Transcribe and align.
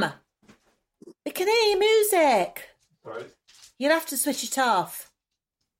Tom! 0.00 0.12
We 1.24 1.30
can 1.30 1.46
hear 1.46 1.68
your 1.70 1.78
music. 1.78 2.70
Sorry. 3.04 3.24
You'll 3.78 3.92
have 3.92 4.06
to 4.06 4.16
switch 4.16 4.42
it 4.42 4.58
off. 4.58 5.10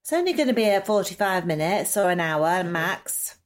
It's 0.03 0.13
only 0.13 0.33
going 0.33 0.49
to 0.49 0.55
be 0.55 0.69
a 0.69 0.81
45 0.81 1.47
minutes 1.47 1.97
or 1.97 2.11
an 2.11 2.21
hour 2.21 2.47
mm-hmm. 2.47 2.73
max. 2.73 3.39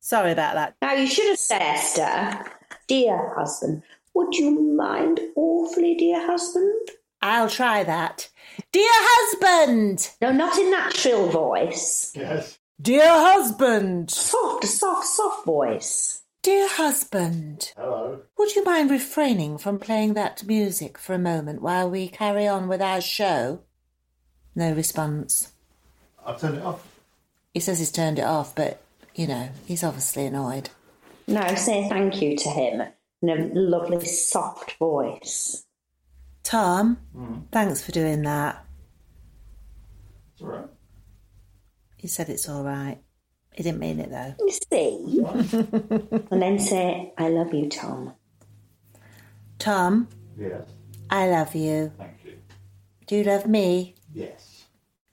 Sorry 0.00 0.32
about 0.32 0.54
that. 0.54 0.76
Now, 0.80 0.92
you 0.92 1.06
should 1.06 1.28
have 1.28 1.38
said, 1.38 1.60
Esther, 1.60 2.50
dear 2.86 3.34
husband, 3.36 3.82
would 4.14 4.34
you 4.34 4.58
mind 4.58 5.20
awfully, 5.36 5.96
dear 5.96 6.24
husband? 6.26 6.88
I'll 7.20 7.50
try 7.50 7.84
that. 7.84 8.30
Dear 8.72 8.88
husband! 8.90 10.10
No, 10.22 10.32
not 10.32 10.56
in 10.56 10.70
that 10.70 10.96
shrill 10.96 11.28
voice. 11.28 12.12
Yes. 12.14 12.58
Dear 12.80 13.06
husband! 13.06 14.10
Soft, 14.10 14.64
soft, 14.64 15.06
soft 15.06 15.44
voice. 15.44 16.22
Dear 16.42 16.68
husband, 16.68 17.72
Hello. 17.76 18.20
would 18.38 18.54
you 18.54 18.64
mind 18.64 18.90
refraining 18.90 19.58
from 19.58 19.78
playing 19.78 20.14
that 20.14 20.44
music 20.44 20.96
for 20.96 21.12
a 21.12 21.18
moment 21.18 21.60
while 21.60 21.90
we 21.90 22.08
carry 22.08 22.46
on 22.46 22.68
with 22.68 22.80
our 22.80 23.00
show? 23.00 23.60
No 24.54 24.72
response. 24.72 25.52
I've 26.24 26.40
turned 26.40 26.58
it 26.58 26.62
off. 26.62 26.86
He 27.52 27.60
says 27.60 27.80
he's 27.80 27.90
turned 27.90 28.18
it 28.20 28.24
off, 28.24 28.54
but, 28.54 28.80
you 29.14 29.26
know, 29.26 29.48
he's 29.66 29.82
obviously 29.82 30.26
annoyed. 30.26 30.70
No, 31.26 31.54
say 31.56 31.88
thank 31.88 32.22
you 32.22 32.36
to 32.36 32.48
him 32.48 32.82
in 33.20 33.28
a 33.28 33.50
lovely, 33.54 34.04
soft 34.06 34.78
voice. 34.78 35.64
Tom, 36.44 36.98
hmm. 37.12 37.40
thanks 37.50 37.84
for 37.84 37.92
doing 37.92 38.22
that. 38.22 38.64
It's 40.32 40.42
all 40.42 40.48
right. 40.48 40.66
He 41.96 42.06
said 42.06 42.28
it's 42.28 42.48
all 42.48 42.62
right. 42.62 42.98
He 43.58 43.64
didn't 43.64 43.80
mean 43.80 43.98
it 43.98 44.10
though. 44.10 44.34
You 44.38 44.52
see? 44.70 45.20
and 46.30 46.40
then 46.40 46.60
say, 46.60 47.12
I 47.18 47.28
love 47.28 47.52
you, 47.52 47.68
Tom. 47.68 48.12
Tom, 49.58 50.06
Yes. 50.38 50.62
I 51.10 51.28
love 51.28 51.56
you. 51.56 51.90
Thank 51.98 52.12
you. 52.24 52.34
Do 53.08 53.16
you 53.16 53.24
love 53.24 53.48
me? 53.48 53.96
Yes. 54.14 54.66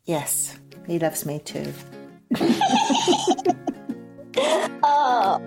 Yes, 0.05 0.59
he 0.85 0.99
loves 0.99 1.25
me 1.25 1.39
too. 1.39 1.73
Oh. 4.87 5.41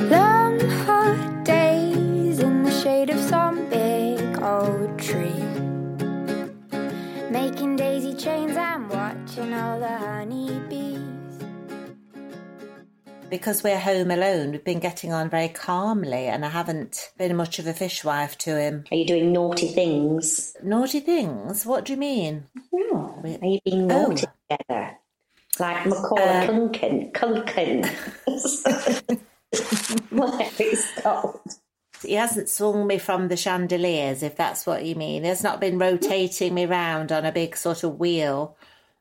Long 0.00 0.60
hot 0.84 1.44
days 1.44 2.40
in 2.40 2.64
the 2.64 2.70
shade 2.82 3.08
of 3.08 3.18
some 3.20 3.70
big 3.70 4.20
old 4.42 4.98
tree. 4.98 5.32
Making 7.30 7.76
daisy 7.76 8.12
chains 8.14 8.56
and 8.56 8.90
watching 8.90 9.54
all 9.54 9.78
the 9.80 9.88
honeybees. 9.88 10.77
Because 13.30 13.62
we're 13.62 13.78
home 13.78 14.10
alone, 14.10 14.52
we've 14.52 14.64
been 14.64 14.78
getting 14.78 15.12
on 15.12 15.28
very 15.28 15.48
calmly, 15.48 16.26
and 16.26 16.44
I 16.44 16.48
haven't 16.48 17.10
been 17.18 17.36
much 17.36 17.58
of 17.58 17.66
a 17.66 17.74
fishwife 17.74 18.38
to 18.38 18.58
him. 18.58 18.84
Are 18.90 18.96
you 18.96 19.06
doing 19.06 19.32
naughty 19.32 19.68
things? 19.68 20.56
Naughty 20.62 21.00
things? 21.00 21.66
What 21.66 21.84
do 21.84 21.92
you 21.92 21.98
mean? 21.98 22.44
No. 22.72 23.20
Are 23.22 23.46
you 23.46 23.58
being 23.64 23.86
naughty 23.86 24.26
together? 24.48 24.96
Like 25.58 25.86
Macaulay 25.86 26.22
Uh, 26.22 26.46
Culkin. 26.46 27.12
Culkin. 27.12 27.86
Whatever 30.10 30.54
it's 30.58 31.00
called. 31.02 31.40
He 32.02 32.14
hasn't 32.14 32.48
swung 32.48 32.86
me 32.86 32.98
from 32.98 33.28
the 33.28 33.36
chandeliers, 33.36 34.22
if 34.22 34.36
that's 34.36 34.64
what 34.66 34.84
you 34.86 34.94
mean. 34.94 35.24
He 35.24 35.28
has 35.28 35.42
not 35.42 35.60
been 35.60 35.78
rotating 35.78 36.54
me 36.54 36.64
round 36.64 37.12
on 37.12 37.26
a 37.26 37.32
big 37.32 37.56
sort 37.56 37.82
of 37.82 37.98
wheel 37.98 38.56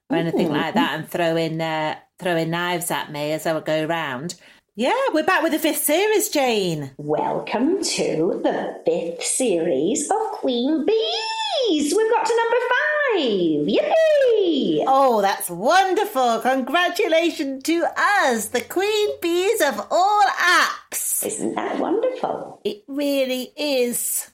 or 0.09 0.17
anything 0.17 0.52
like 0.52 0.73
that 0.73 0.95
and 1.00 1.08
throwing 1.08 1.61
uh, 1.61 1.95
throwing 2.20 2.50
knives 2.50 2.90
at 2.90 3.12
me 3.12 3.32
as 3.32 3.46
I 3.46 3.54
would 3.54 3.66
go 3.66 3.86
round. 3.86 4.36
Yeah, 4.76 4.94
we're 5.14 5.23
back 5.23 5.44
with 5.44 5.52
the 5.52 5.60
fifth 5.60 5.84
series, 5.84 6.30
Jane. 6.30 6.92
Welcome 6.98 7.84
to 7.84 8.42
the 8.44 8.82
fifth 8.86 9.23
series 9.23 10.10
of 10.10 10.32
Queen 10.34 10.86
Bees. 10.86 11.94
We've 11.95 12.12
got 12.12 12.26
to 12.26 12.36
number 12.36 12.58
five. 12.70 13.68
Yippee! 13.68 14.84
Oh, 14.88 15.22
that's 15.22 15.50
wonderful. 15.50 16.39
Congratulations 16.39 17.64
to 17.64 17.86
us, 17.98 18.48
the 18.49 18.61
queen 18.61 19.10
bees 19.22 19.61
of 19.61 19.88
all 19.89 20.23
apps. 20.23 21.26
Isn't 21.26 21.55
that 21.55 21.80
wonderful? 21.80 22.61
It 22.64 22.84
really 22.88 23.54
is. 23.58 24.32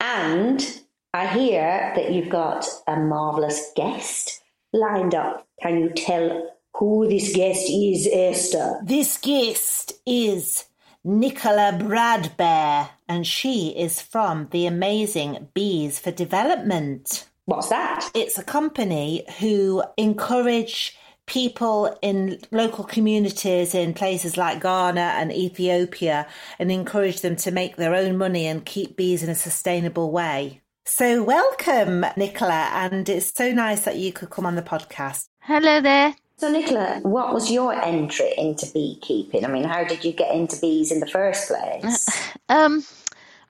And 0.00 0.82
I 1.14 1.26
hear 1.26 1.92
that 1.96 2.12
you've 2.12 2.30
got 2.30 2.66
a 2.86 2.96
marvellous 2.96 3.72
guest 3.74 4.42
lined 4.72 5.14
up. 5.14 5.46
Can 5.60 5.80
you 5.80 5.90
tell 5.90 6.52
who 6.74 7.08
this 7.08 7.34
guest 7.34 7.68
is, 7.68 8.08
Esther? 8.12 8.80
This 8.82 9.18
guest 9.18 9.92
is 10.06 10.64
Nicola 11.04 11.78
Bradbear, 11.78 12.90
and 13.08 13.26
she 13.26 13.68
is 13.68 14.00
from 14.00 14.48
the 14.50 14.66
amazing 14.66 15.48
Bees 15.54 15.98
for 15.98 16.10
Development. 16.10 17.26
What's 17.44 17.68
that? 17.68 18.10
It's 18.14 18.38
a 18.38 18.44
company 18.44 19.24
who 19.40 19.82
encourage 19.96 20.96
people 21.26 21.96
in 22.02 22.38
local 22.50 22.84
communities 22.84 23.74
in 23.74 23.94
places 23.94 24.36
like 24.36 24.62
Ghana 24.62 25.00
and 25.00 25.32
Ethiopia 25.32 26.26
and 26.58 26.70
encourage 26.70 27.20
them 27.20 27.36
to 27.36 27.50
make 27.50 27.76
their 27.76 27.94
own 27.94 28.16
money 28.16 28.46
and 28.46 28.64
keep 28.64 28.96
bees 28.96 29.22
in 29.22 29.30
a 29.30 29.34
sustainable 29.34 30.10
way. 30.10 30.60
So, 30.84 31.22
welcome, 31.22 32.04
Nicola, 32.16 32.70
and 32.72 33.08
it's 33.08 33.32
so 33.32 33.52
nice 33.52 33.84
that 33.84 33.96
you 33.96 34.12
could 34.12 34.30
come 34.30 34.46
on 34.46 34.56
the 34.56 34.62
podcast. 34.62 35.28
Hello 35.40 35.80
there. 35.80 36.14
So, 36.36 36.50
Nicola, 36.50 37.00
what 37.02 37.32
was 37.32 37.50
your 37.50 37.72
entry 37.72 38.32
into 38.36 38.66
beekeeping? 38.72 39.44
I 39.44 39.48
mean, 39.48 39.64
how 39.64 39.84
did 39.84 40.04
you 40.04 40.12
get 40.12 40.34
into 40.34 40.60
bees 40.60 40.90
in 40.90 41.00
the 41.00 41.06
first 41.06 41.48
place? 41.48 42.08
Um, 42.48 42.84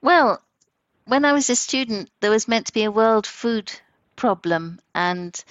well, 0.01 0.41
when 1.07 1.25
I 1.25 1.33
was 1.33 1.51
a 1.51 1.57
student, 1.57 2.09
there 2.21 2.31
was 2.31 2.47
meant 2.47 2.67
to 2.67 2.73
be 2.73 2.85
a 2.85 2.91
world 2.93 3.27
food 3.27 3.73
problem, 4.15 4.81
and 4.95 5.43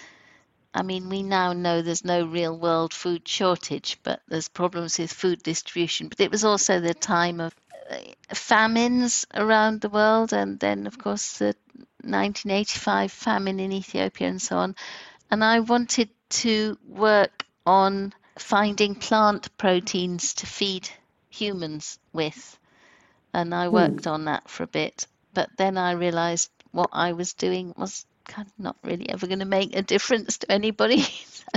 I 0.73 0.83
mean, 0.83 1.09
we 1.09 1.21
now 1.21 1.51
know 1.51 1.81
there's 1.81 2.05
no 2.05 2.25
real 2.25 2.57
world 2.57 2.93
food 2.93 3.27
shortage, 3.27 3.97
but 4.03 4.21
there's 4.29 4.47
problems 4.47 4.97
with 4.97 5.11
food 5.11 5.43
distribution. 5.43 6.07
But 6.07 6.21
it 6.21 6.31
was 6.31 6.45
also 6.45 6.79
the 6.79 6.93
time 6.93 7.41
of 7.41 7.53
uh, 7.89 7.97
famines 8.33 9.25
around 9.33 9.81
the 9.81 9.89
world, 9.89 10.31
and 10.31 10.59
then, 10.59 10.87
of 10.87 10.97
course, 10.97 11.39
the 11.39 11.55
1985 12.03 13.11
famine 13.11 13.59
in 13.59 13.73
Ethiopia 13.73 14.29
and 14.29 14.41
so 14.41 14.57
on. 14.57 14.75
And 15.29 15.43
I 15.43 15.59
wanted 15.59 16.09
to 16.31 16.77
work 16.87 17.45
on 17.65 18.13
finding 18.37 18.95
plant 18.95 19.55
proteins 19.57 20.33
to 20.35 20.45
feed 20.45 20.89
humans 21.29 21.99
with. 22.13 22.57
And 23.33 23.53
I 23.53 23.67
hmm. 23.67 23.73
worked 23.73 24.07
on 24.07 24.25
that 24.25 24.49
for 24.49 24.63
a 24.63 24.67
bit. 24.67 25.07
But 25.33 25.49
then 25.57 25.77
I 25.77 25.93
realized 25.93 26.49
what 26.71 26.89
I 26.91 27.13
was 27.13 27.33
doing 27.33 27.73
was 27.77 28.05
kind 28.25 28.47
of 28.47 28.53
not 28.57 28.77
really 28.83 29.09
ever 29.09 29.27
going 29.27 29.39
to 29.39 29.45
make 29.45 29.75
a 29.75 29.81
difference 29.81 30.39
to 30.39 30.51
anybody. 30.51 31.05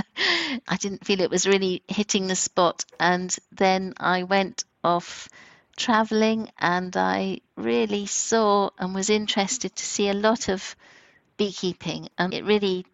I 0.67 0.77
didn't 0.77 1.05
feel 1.05 1.21
it 1.21 1.29
was 1.29 1.47
really 1.47 1.83
hitting 1.87 2.27
the 2.27 2.35
spot. 2.35 2.85
And 2.99 3.35
then 3.51 3.93
I 3.97 4.23
went 4.23 4.63
off 4.83 5.29
traveling 5.77 6.49
and 6.57 6.95
I 6.95 7.41
really 7.55 8.05
saw 8.05 8.69
and 8.79 8.95
was 8.95 9.09
interested 9.09 9.75
to 9.75 9.85
see 9.85 10.09
a 10.09 10.13
lot 10.13 10.49
of 10.49 10.75
beekeeping. 11.37 12.09
And 12.17 12.33
it 12.33 12.45
really 12.45 12.85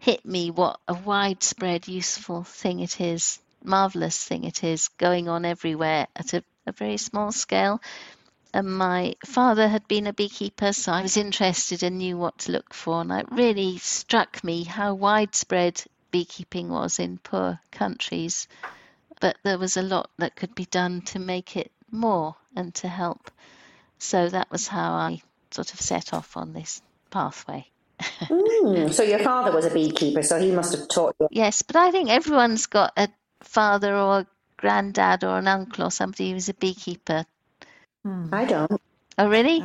hit 0.00 0.24
me 0.24 0.50
what 0.50 0.80
a 0.88 0.94
widespread, 0.94 1.86
useful 1.86 2.42
thing 2.42 2.80
it 2.80 3.02
is, 3.02 3.38
marvelous 3.62 4.16
thing 4.24 4.44
it 4.44 4.64
is, 4.64 4.88
going 4.96 5.28
on 5.28 5.44
everywhere 5.44 6.06
at 6.16 6.32
a, 6.32 6.42
a 6.66 6.72
very 6.72 6.96
small 6.96 7.30
scale. 7.30 7.80
And 8.54 8.66
my 8.78 9.14
father 9.26 9.68
had 9.68 9.86
been 9.86 10.06
a 10.06 10.14
beekeeper, 10.14 10.72
so 10.72 10.90
I 10.90 11.02
was 11.02 11.18
interested 11.18 11.82
and 11.82 11.98
knew 11.98 12.16
what 12.16 12.38
to 12.38 12.52
look 12.52 12.72
for. 12.72 13.02
And 13.02 13.12
it 13.12 13.30
really 13.30 13.76
struck 13.76 14.42
me 14.42 14.64
how 14.64 14.94
widespread 14.94 15.84
beekeeping 16.10 16.70
was 16.70 16.98
in 16.98 17.18
poor 17.18 17.60
countries. 17.70 18.48
But 19.20 19.36
there 19.42 19.58
was 19.58 19.76
a 19.76 19.82
lot 19.82 20.10
that 20.16 20.34
could 20.34 20.54
be 20.54 20.64
done 20.64 21.02
to 21.12 21.18
make 21.18 21.58
it 21.58 21.70
more 21.90 22.36
and 22.56 22.74
to 22.76 22.88
help. 22.88 23.30
So 23.98 24.30
that 24.30 24.50
was 24.50 24.66
how 24.66 24.92
I 24.94 25.20
sort 25.50 25.74
of 25.74 25.80
set 25.80 26.14
off 26.14 26.38
on 26.38 26.54
this 26.54 26.80
pathway. 27.10 27.66
Hmm, 28.00 28.88
so, 28.88 29.02
your 29.02 29.18
father 29.18 29.52
was 29.52 29.64
a 29.64 29.70
beekeeper, 29.70 30.22
so 30.22 30.38
he 30.40 30.50
must 30.50 30.76
have 30.76 30.88
taught 30.88 31.16
you. 31.20 31.28
Yes, 31.30 31.62
but 31.62 31.76
I 31.76 31.90
think 31.90 32.10
everyone's 32.10 32.66
got 32.66 32.92
a 32.96 33.08
father 33.42 33.94
or 33.94 34.20
a 34.20 34.26
granddad 34.56 35.24
or 35.24 35.38
an 35.38 35.48
uncle 35.48 35.84
or 35.84 35.90
somebody 35.90 36.32
who's 36.32 36.48
a 36.48 36.54
beekeeper. 36.54 37.24
I 38.32 38.44
don't. 38.44 38.80
Oh, 39.18 39.28
really? 39.28 39.62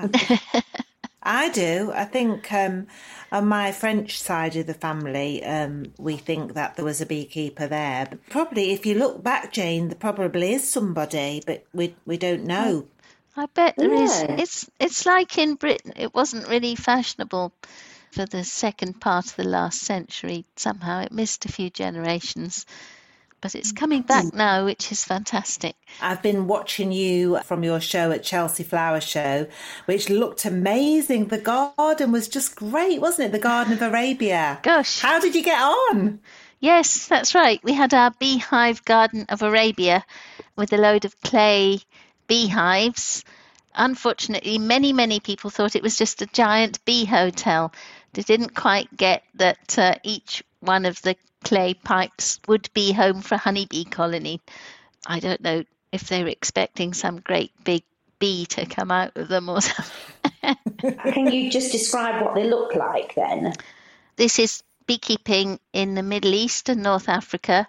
I 1.24 1.50
do. 1.50 1.92
I 1.94 2.06
think 2.06 2.52
um, 2.54 2.88
on 3.32 3.48
my 3.48 3.72
French 3.72 4.22
side 4.22 4.56
of 4.56 4.68
the 4.68 4.74
family, 4.74 5.44
um, 5.44 5.94
we 5.98 6.18
think 6.18 6.54
that 6.54 6.76
there 6.76 6.86
was 6.86 7.02
a 7.02 7.06
beekeeper 7.06 7.68
there. 7.68 8.08
But 8.10 8.30
probably, 8.30 8.72
if 8.72 8.86
you 8.86 8.96
look 8.96 9.24
back, 9.24 9.52
Jane, 9.52 9.88
there 9.88 9.98
probably 9.98 10.54
is 10.54 10.70
somebody, 10.70 11.42
but 11.46 11.66
we 11.74 11.96
we 12.06 12.18
don't 12.18 12.44
know. 12.44 12.88
I 13.36 13.48
bet 13.48 13.76
there 13.76 13.94
is. 13.94 14.22
Yeah. 14.22 14.36
It's 14.38 14.70
it's 14.80 15.06
like 15.06 15.38
in 15.38 15.56
Britain. 15.56 15.94
It 15.96 16.14
wasn't 16.14 16.48
really 16.48 16.76
fashionable 16.76 17.52
for 18.16 18.26
the 18.26 18.46
second 18.46 19.02
part 19.02 19.26
of 19.26 19.36
the 19.36 19.44
last 19.44 19.82
century. 19.82 20.46
Somehow 20.56 21.02
it 21.02 21.12
missed 21.12 21.44
a 21.46 21.52
few 21.52 21.70
generations. 21.70 22.66
but 23.42 23.54
it's 23.54 23.74
coming 23.74 24.04
mm-hmm. 24.04 24.28
back 24.28 24.34
now, 24.34 24.66
which 24.66 24.92
is 24.92 25.04
fantastic. 25.04 25.76
I've 26.02 26.24
been 26.24 26.48
watching 26.48 26.92
you 26.92 27.40
from 27.44 27.64
your 27.64 27.80
show 27.80 28.10
at 28.12 28.24
Chelsea 28.24 28.64
Flower 28.64 29.02
Show, 29.02 29.48
which 29.86 30.10
looked 30.10 30.46
amazing. 30.46 31.28
The 31.28 31.38
garden 31.38 32.12
was 32.12 32.28
just 32.28 32.56
great, 32.56 33.00
wasn't 33.02 33.28
it? 33.28 33.32
The 33.34 33.40
Garden 33.40 33.74
of 33.74 33.82
Arabia. 33.82 34.60
Gosh. 34.64 35.02
How 35.02 35.20
did 35.20 35.36
you 35.36 35.44
get 35.44 35.62
on? 35.62 36.22
Yes, 36.60 37.08
that's 37.08 37.36
right. 37.36 37.60
We 37.64 37.74
had 37.74 37.94
our 37.94 38.12
beehive 38.18 38.84
garden 38.86 39.26
of 39.30 39.44
Arabia 39.44 40.04
with 40.56 40.74
a 40.74 40.78
load 40.78 41.06
of 41.06 41.20
clay 41.22 41.82
beehives. 42.28 43.24
Unfortunately, 43.76 44.58
many, 44.58 44.94
many 44.94 45.20
people 45.20 45.50
thought 45.52 45.76
it 45.76 45.84
was 45.84 45.98
just 45.98 46.22
a 46.22 46.28
giant 46.28 46.84
bee 46.86 47.06
hotel. 47.06 47.74
They 48.16 48.22
didn't 48.22 48.56
quite 48.56 48.96
get 48.96 49.24
that 49.36 49.78
uh, 49.78 49.96
each 50.02 50.42
one 50.62 50.86
of 50.86 51.02
the 51.02 51.18
clay 51.44 51.74
pipes 51.74 52.40
would 52.48 52.70
be 52.74 52.94
home 52.94 53.22
for 53.22 53.36
a 53.36 53.38
honeybee 53.38 53.84
colony. 53.84 54.40
I 55.06 55.20
don't 55.20 55.42
know 55.42 55.66
if 55.92 56.08
they 56.08 56.24
were 56.24 56.30
expecting 56.30 56.94
some 56.94 57.20
great 57.20 57.52
big 57.66 57.84
bee 58.18 58.46
to 58.48 58.66
come 58.66 58.90
out 58.90 59.18
of 59.18 59.28
them 59.28 59.50
or 59.50 59.60
something. 59.62 60.56
Can 61.12 61.32
you 61.32 61.52
just 61.52 61.74
describe 61.74 62.22
what 62.24 62.36
they 62.36 62.46
look 62.46 62.74
like 62.74 63.16
then? 63.16 63.54
This 64.16 64.40
is 64.40 64.64
beekeeping 64.88 65.60
in 65.74 65.96
the 65.96 66.04
Middle 66.04 66.34
East 66.34 66.70
and 66.70 66.84
North 66.84 67.10
Africa, 67.10 67.68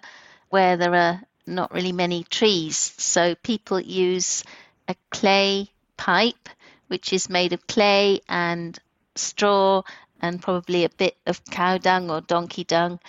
where 0.49 0.77
there 0.77 0.95
are 0.95 1.21
not 1.45 1.73
really 1.73 1.91
many 1.91 2.23
trees. 2.23 2.77
So 2.97 3.35
people 3.35 3.81
use 3.81 4.45
a 4.87 4.95
clay 5.09 5.71
pipe, 5.97 6.47
which 6.87 7.11
is 7.11 7.29
made 7.29 7.51
of 7.51 7.67
clay 7.67 8.21
and 8.29 8.79
straw 9.15 9.81
and 10.21 10.41
probably 10.41 10.83
a 10.83 10.89
bit 10.89 11.17
of 11.25 11.43
cow 11.45 11.77
dung 11.77 12.09
or 12.09 12.21
donkey 12.21 12.63
dung 12.63 12.99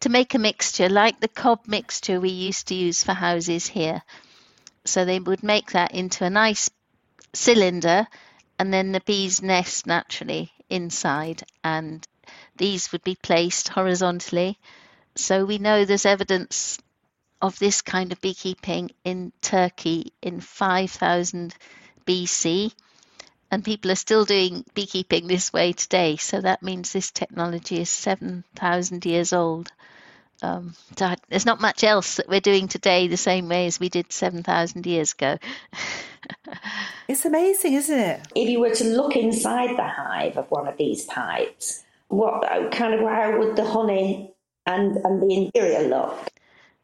to 0.00 0.08
make 0.08 0.34
a 0.34 0.38
mixture 0.38 0.88
like 0.88 1.20
the 1.20 1.28
cob 1.28 1.60
mixture 1.66 2.20
we 2.20 2.30
used 2.30 2.68
to 2.68 2.74
use 2.74 3.04
for 3.04 3.12
houses 3.12 3.68
here. 3.68 4.02
So 4.84 5.04
they 5.04 5.20
would 5.20 5.42
make 5.42 5.72
that 5.72 5.92
into 5.92 6.24
a 6.24 6.30
nice 6.30 6.70
cylinder 7.32 8.06
and 8.58 8.72
then 8.72 8.92
the 8.92 9.00
bees 9.00 9.42
nest 9.42 9.86
naturally 9.86 10.52
inside 10.68 11.42
and 11.62 12.06
these 12.56 12.92
would 12.92 13.04
be 13.04 13.14
placed 13.14 13.68
horizontally. 13.68 14.58
So 15.14 15.44
we 15.44 15.58
know 15.58 15.84
there's 15.84 16.06
evidence 16.06 16.78
of 17.40 17.58
this 17.58 17.82
kind 17.82 18.12
of 18.12 18.20
beekeeping 18.20 18.90
in 19.04 19.32
Turkey 19.40 20.12
in 20.22 20.40
5000 20.40 21.54
BC 22.06 22.72
and 23.52 23.62
people 23.62 23.90
are 23.90 23.96
still 23.96 24.24
doing 24.24 24.64
beekeeping 24.74 25.26
this 25.26 25.52
way 25.52 25.74
today. 25.74 26.16
So 26.16 26.40
that 26.40 26.62
means 26.62 26.90
this 26.90 27.10
technology 27.10 27.82
is 27.82 27.90
7,000 27.90 29.04
years 29.04 29.34
old. 29.34 29.70
Um, 30.40 30.74
so 30.96 31.14
there's 31.28 31.44
not 31.44 31.60
much 31.60 31.84
else 31.84 32.16
that 32.16 32.28
we're 32.28 32.40
doing 32.40 32.66
today 32.66 33.06
the 33.06 33.18
same 33.18 33.48
way 33.48 33.66
as 33.66 33.78
we 33.78 33.90
did 33.90 34.10
7,000 34.10 34.86
years 34.86 35.12
ago. 35.12 35.36
it's 37.08 37.26
amazing, 37.26 37.74
isn't 37.74 37.98
it? 37.98 38.26
If 38.34 38.48
you 38.48 38.58
were 38.58 38.74
to 38.74 38.84
look 38.84 39.14
inside 39.16 39.76
the 39.76 39.86
hive 39.86 40.38
of 40.38 40.50
one 40.50 40.66
of 40.66 40.78
these 40.78 41.04
pipes, 41.04 41.84
what 42.08 42.72
kind 42.72 42.94
of 42.94 43.00
how 43.00 43.38
would 43.38 43.54
the 43.54 43.66
honey 43.66 44.32
and, 44.64 44.96
and 44.96 45.22
the 45.22 45.34
interior 45.34 45.88
look? 45.88 46.30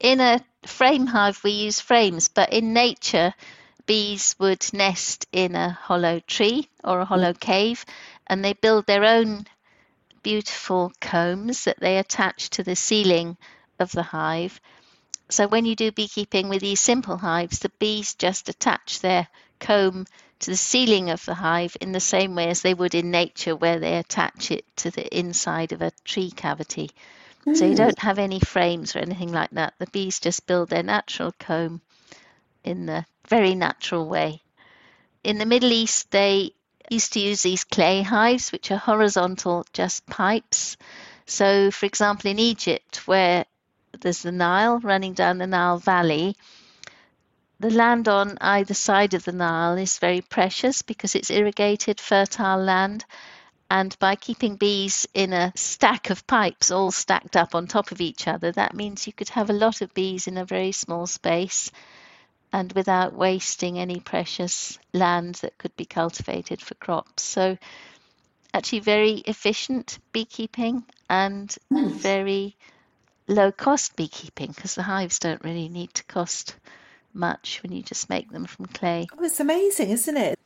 In 0.01 0.21
a 0.21 0.45
frame 0.67 1.07
hive, 1.07 1.43
we 1.43 1.53
use 1.53 1.81
frames, 1.81 2.29
but 2.29 2.53
in 2.53 2.75
nature, 2.75 3.33
bees 3.89 4.37
would 4.39 4.63
nest 4.75 5.27
in 5.33 5.55
a 5.55 5.71
hollow 5.71 6.21
tree 6.21 6.69
or 6.85 7.01
a 7.01 7.07
hollow 7.07 7.33
cave 7.33 7.87
and 8.27 8.45
they 8.45 8.53
build 8.53 8.85
their 8.85 9.03
own 9.03 9.47
beautiful 10.23 10.93
combs 11.01 11.65
that 11.65 11.81
they 11.81 11.97
attach 11.97 12.51
to 12.51 12.63
the 12.63 12.77
ceiling 12.77 13.35
of 13.79 13.91
the 13.93 14.03
hive. 14.03 14.61
So 15.31 15.49
when 15.49 15.65
you 15.65 15.75
do 15.75 15.91
beekeeping 15.91 16.51
with 16.51 16.61
these 16.61 16.81
simple 16.81 17.17
hives, 17.17 17.61
the 17.61 17.71
bees 17.79 18.15
just 18.15 18.51
attach 18.51 19.01
their 19.01 19.27
comb 19.59 20.07
to 20.41 20.51
the 20.51 20.57
ceiling 20.57 21.09
of 21.09 21.25
the 21.25 21.35
hive 21.35 21.75
in 21.81 21.93
the 21.93 22.01
same 22.01 22.35
way 22.35 22.49
as 22.51 22.61
they 22.61 22.75
would 22.75 22.95
in 22.95 23.11
nature, 23.11 23.57
where 23.57 23.81
they 23.81 23.97
attach 23.97 24.51
it 24.51 24.65
to 24.77 24.91
the 24.91 25.17
inside 25.17 25.73
of 25.73 25.81
a 25.81 25.93
tree 26.05 26.31
cavity. 26.31 26.91
Mm. 27.47 27.57
So 27.57 27.65
you 27.65 27.75
don't 27.75 27.99
have 27.99 28.19
any 28.19 28.39
frames 28.39 28.95
or 28.95 28.99
anything 28.99 29.33
like 29.33 29.51
that. 29.53 29.73
The 29.79 29.87
bees 29.87 30.21
just 30.21 30.47
build 30.47 30.69
their 30.69 30.83
natural 30.83 31.33
comb 31.39 31.81
in 32.65 32.85
the 32.85 33.07
very 33.29 33.55
natural 33.55 34.07
way. 34.09 34.43
In 35.23 35.39
the 35.39 35.47
Middle 35.47 35.73
East, 35.73 36.11
they 36.11 36.53
used 36.91 37.13
to 37.13 37.21
use 37.21 37.43
these 37.43 37.65
clay 37.65 38.03
hives, 38.03 38.51
which 38.51 38.71
are 38.71 38.79
horizontal, 38.79 39.67
just 39.73 40.07
pipes. 40.07 40.77
So, 41.27 41.71
for 41.71 41.87
example, 41.87 42.31
in 42.31 42.39
Egypt, 42.39 43.07
where 43.07 43.45
there's 44.01 44.23
the 44.23 44.33
Nile 44.33 44.79
running 44.81 45.13
down 45.13 45.39
the 45.39 45.47
Nile 45.47 45.79
Valley, 45.79 46.37
the 47.61 47.71
land 47.71 48.09
on 48.09 48.39
either 48.41 48.75
side 48.75 49.15
of 49.15 49.25
the 49.25 49.33
Nile 49.33 49.77
is 49.77 49.99
very 49.99 50.21
precious 50.21 50.83
because 50.83 51.15
it's 51.15 51.31
irrigated, 51.31 52.01
fertile 52.01 52.63
land. 52.63 53.05
And 53.71 53.99
by 53.99 54.15
keeping 54.15 54.57
bees 54.57 55.07
in 55.13 55.33
a 55.33 55.53
stack 55.57 56.09
of 56.09 56.27
pipes 56.27 56.71
all 56.71 56.91
stacked 56.91 57.37
up 57.37 57.55
on 57.55 57.67
top 57.67 57.91
of 57.91 58.01
each 58.01 58.27
other, 58.27 58.53
that 58.53 58.75
means 58.75 59.07
you 59.07 59.13
could 59.13 59.29
have 59.31 59.51
a 59.51 59.61
lot 59.65 59.83
of 59.83 59.93
bees 59.93 60.27
in 60.27 60.39
a 60.39 60.45
very 60.45 60.73
small 60.73 61.07
space 61.07 61.71
and 62.53 62.73
without 62.73 63.13
wasting 63.13 63.79
any 63.79 64.01
precious 64.01 64.79
land 64.93 65.37
that 65.37 65.59
could 65.59 65.77
be 65.77 65.85
cultivated 65.85 66.61
for 66.61 66.75
crops. 66.75 67.23
So, 67.23 67.59
actually, 68.55 68.81
very 68.81 69.23
efficient 69.27 69.99
beekeeping 70.13 70.85
and 71.11 71.55
nice. 71.71 71.93
very 71.93 72.57
low 73.27 73.53
cost 73.53 73.97
beekeeping 73.97 74.55
because 74.55 74.75
the 74.75 74.83
hives 74.83 75.19
don't 75.19 75.45
really 75.45 75.69
need 75.69 75.93
to 75.95 76.05
cost 76.05 76.57
much 77.13 77.63
when 77.63 77.73
you 77.73 77.83
just 77.83 78.09
make 78.09 78.31
them 78.31 78.47
from 78.47 78.67
clay. 78.67 79.07
Oh, 79.13 79.25
it's 79.25 79.41
amazing, 79.41 79.91
isn't 79.91 80.17
it? 80.17 80.38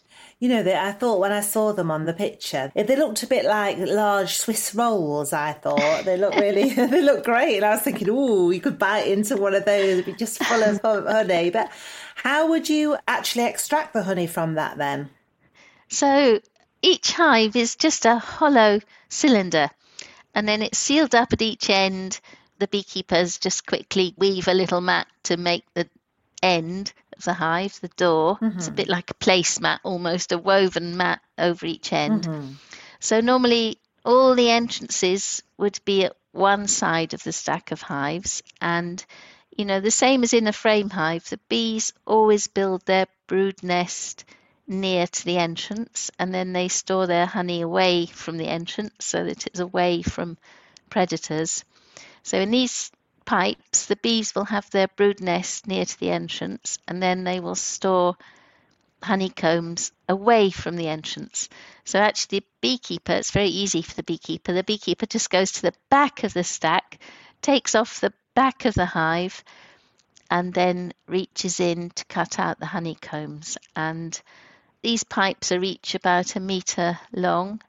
You 0.43 0.49
know, 0.49 0.65
they, 0.65 0.77
I 0.77 0.91
thought 0.91 1.21
when 1.21 1.31
I 1.31 1.41
saw 1.41 1.73
them 1.73 1.89
on 1.93 2.05
the 2.05 2.13
picture, 2.13 2.73
eh, 2.75 2.83
they 2.83 2.97
looked 2.97 3.23
a 3.23 3.29
bit 3.29 3.45
like 3.45 3.79
large 3.79 4.35
Swiss 4.35 4.75
rolls. 4.75 5.33
I 5.33 5.53
thought 5.53 6.05
they 6.05 6.17
look 6.17 6.35
really, 6.35 6.71
they 6.75 7.01
look 7.01 7.23
great, 7.23 7.59
and 7.59 7.65
I 7.65 7.75
was 7.75 7.83
thinking, 7.83 8.09
oh, 8.11 8.51
you 8.51 8.61
could 8.61 8.77
bite 8.77 9.07
into 9.07 9.37
one 9.37 9.55
of 9.55 9.65
those, 9.65 9.99
it'd 9.99 10.05
be 10.05 10.15
just 10.15 10.43
full 10.43 10.61
of 10.61 10.81
honey. 10.83 11.51
But 11.51 11.71
how 12.17 12.49
would 12.49 12.69
you 12.69 12.97
actually 13.07 13.45
extract 13.45 13.93
the 13.93 14.03
honey 14.03 14.27
from 14.27 14.55
that 14.55 14.79
then? 14.79 15.11
So 15.87 16.41
each 16.83 17.13
hive 17.13 17.55
is 17.55 17.77
just 17.77 18.05
a 18.05 18.19
hollow 18.19 18.81
cylinder, 19.11 19.71
and 20.35 20.49
then 20.49 20.61
it's 20.61 20.79
sealed 20.79 21.15
up 21.15 21.33
at 21.33 21.41
each 21.41 21.71
end. 21.71 22.19
The 22.59 22.67
beekeepers 22.67 23.39
just 23.39 23.65
quickly 23.65 24.13
weave 24.19 24.49
a 24.49 24.55
little 24.55 24.81
mat 24.81 25.07
to 25.23 25.37
make 25.37 25.73
the 25.75 25.89
end 26.43 26.93
the 27.25 27.35
hive, 27.35 27.79
the 27.81 27.89
door. 27.89 28.37
Mm-hmm. 28.37 28.59
It's 28.59 28.67
a 28.67 28.71
mm-hmm. 28.71 28.77
bit 28.77 28.89
like 28.89 29.11
a 29.11 29.15
placemat, 29.15 29.79
almost 29.83 30.33
a 30.33 30.39
woven 30.39 30.97
mat 30.97 31.21
over 31.39 31.67
each 31.67 31.93
end. 31.93 32.25
Mm-hmm. 32.25 32.53
So 33.01 33.21
normally 33.21 33.79
all 34.05 34.35
the 34.35 34.51
entrances 34.51 35.43
would 35.57 35.79
be 35.85 36.05
at 36.05 36.17
one 36.33 36.67
side 36.67 37.15
of 37.15 37.23
the 37.23 37.33
stack 37.33 37.73
of 37.73 37.83
hives 37.83 38.43
and 38.61 39.05
you 39.57 39.65
know 39.65 39.81
the 39.81 39.91
same 39.91 40.23
as 40.23 40.33
in 40.33 40.47
a 40.47 40.53
frame 40.53 40.89
hive 40.89 41.29
the 41.29 41.39
bees 41.49 41.93
always 42.07 42.47
build 42.47 42.85
their 42.87 43.07
brood 43.27 43.63
nest 43.63 44.25
near 44.67 45.07
to 45.07 45.25
the 45.25 45.37
entrance 45.37 46.11
and 46.19 46.33
then 46.33 46.53
they 46.53 46.69
store 46.69 47.07
their 47.07 47.27
honey 47.27 47.61
away 47.61 48.07
from 48.07 48.39
the 48.39 48.47
entrance 48.47 48.95
so 49.01 49.25
that 49.25 49.47
it's 49.47 49.61
away 49.61 50.01
from 50.03 50.39
predators 50.89 51.65
so 52.23 52.39
in 52.39 52.51
these 52.51 52.91
pipes, 53.25 53.87
the 53.87 53.97
bees 53.97 54.35
will 54.35 54.45
have 54.45 54.69
their 54.71 54.89
brood 54.89 55.21
nest 55.21 55.67
near 55.67 55.85
to 55.85 56.01
the 56.01 56.11
entrance 56.11 56.79
and 56.87 57.03
then 57.03 57.25
they 57.25 57.41
will 57.41 57.55
store 57.55 58.17
honeycombs 59.03 59.93
away 60.09 60.51
from 60.51 60.77
the 60.77 60.89
entrance. 60.89 61.49
So 61.85 61.99
actually 61.99 62.41
the 62.41 62.47
beekeeper, 62.61 63.13
it's 63.13 63.31
very 63.31 63.49
easy 63.49 63.83
for 63.83 63.95
the 63.95 64.03
beekeeper. 64.03 64.53
The 64.53 64.63
beekeeper 64.63 65.07
just 65.07 65.31
goes 65.31 65.53
to 65.53 65.63
the 65.63 65.75
back 65.91 66.25
of 66.25 66.33
the 66.33 66.45
stack, 66.45 66.99
takes 67.41 67.75
off 67.75 68.01
the 68.01 68.13
back 68.35 68.65
of 68.65 68.75
the 68.75 68.87
hive 68.87 69.43
and 70.31 70.55
then 70.55 70.93
reaches 71.07 71.61
in 71.61 71.91
to 71.91 72.05
cut 72.07 72.39
out 72.39 72.59
the 72.59 72.67
honeycombs. 72.67 73.59
And 73.77 74.19
these 74.83 75.05
pipes 75.05 75.53
are 75.53 75.63
each 75.63 75.95
about 75.95 76.37
a 76.37 76.41
metre 76.41 76.99
long 77.13 77.61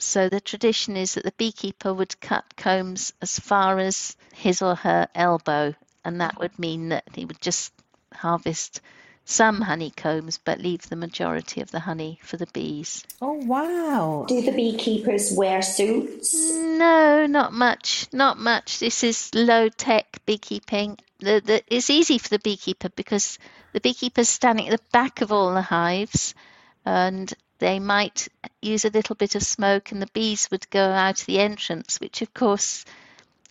so 0.00 0.28
the 0.28 0.40
tradition 0.40 0.96
is 0.96 1.14
that 1.14 1.24
the 1.24 1.32
beekeeper 1.32 1.92
would 1.92 2.20
cut 2.20 2.56
combs 2.56 3.12
as 3.20 3.38
far 3.38 3.78
as 3.78 4.16
his 4.32 4.62
or 4.62 4.74
her 4.74 5.08
elbow, 5.14 5.74
and 6.04 6.20
that 6.20 6.38
would 6.38 6.58
mean 6.58 6.88
that 6.90 7.04
he 7.14 7.24
would 7.24 7.40
just 7.40 7.72
harvest 8.12 8.80
some 9.24 9.60
honeycombs 9.60 10.38
but 10.44 10.60
leave 10.60 10.88
the 10.88 10.96
majority 10.96 11.60
of 11.60 11.70
the 11.70 11.80
honey 11.80 12.18
for 12.22 12.36
the 12.36 12.48
bees. 12.48 13.04
Oh, 13.20 13.34
wow. 13.34 14.24
Do 14.26 14.42
the 14.42 14.50
beekeepers 14.50 15.32
wear 15.32 15.62
suits? 15.62 16.34
No, 16.52 17.26
not 17.26 17.52
much. 17.52 18.08
Not 18.12 18.38
much. 18.38 18.80
This 18.80 19.04
is 19.04 19.30
low 19.34 19.68
tech 19.68 20.20
beekeeping. 20.26 20.98
The, 21.20 21.40
the, 21.44 21.62
it's 21.68 21.90
easy 21.90 22.18
for 22.18 22.30
the 22.30 22.38
beekeeper 22.40 22.88
because 22.88 23.38
the 23.72 23.80
beekeeper's 23.80 24.28
standing 24.28 24.68
at 24.68 24.76
the 24.76 24.84
back 24.90 25.20
of 25.20 25.30
all 25.30 25.54
the 25.54 25.62
hives 25.62 26.34
and 26.84 27.32
they 27.60 27.78
might 27.78 28.28
use 28.60 28.84
a 28.84 28.90
little 28.90 29.14
bit 29.14 29.34
of 29.34 29.42
smoke 29.42 29.92
and 29.92 30.02
the 30.02 30.08
bees 30.12 30.48
would 30.50 30.68
go 30.70 30.90
out 30.90 31.20
of 31.20 31.26
the 31.26 31.38
entrance, 31.38 32.00
which 32.00 32.22
of 32.22 32.34
course 32.34 32.84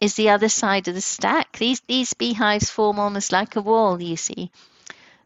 is 0.02 0.16
the 0.16 0.30
other 0.30 0.50
side 0.50 0.88
of 0.88 0.96
the 0.96 1.02
stack. 1.02 1.58
These 1.58 1.82
these 1.82 2.14
beehives 2.14 2.70
form 2.70 3.00
almost 3.00 3.32
like 3.32 3.56
a 3.56 3.62
wall, 3.62 4.02
you 4.02 4.18
see. 4.18 4.52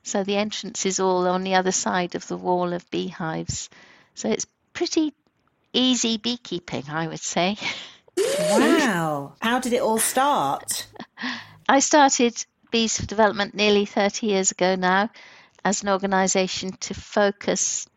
So 0.04 0.24
the 0.24 0.36
entrance 0.36 0.86
is 0.86 1.00
all 1.00 1.28
on 1.28 1.44
the 1.44 1.56
other 1.56 1.72
side 1.72 2.16
of 2.16 2.28
the 2.28 2.38
wall 2.38 2.74
of 2.74 2.90
beehives. 2.92 3.70
So 4.16 4.30
it's 4.30 4.46
pretty 4.74 5.14
easy 5.72 6.18
beekeeping, 6.18 6.90
I 6.90 7.08
would 7.08 7.22
say. 7.22 7.58
Wow. 8.18 9.34
How 9.42 9.60
did 9.60 9.74
it 9.74 9.82
all 9.82 10.00
start? 10.00 10.88
I 11.70 11.80
started 11.80 12.46
Bees 12.70 13.00
for 13.00 13.06
Development 13.06 13.56
nearly 13.56 13.86
30 13.86 14.28
years 14.28 14.52
ago 14.52 14.76
now 14.76 15.10
as 15.64 15.82
an 15.82 15.90
organisation 15.90 16.74
to 16.82 16.94
focus 16.94 17.88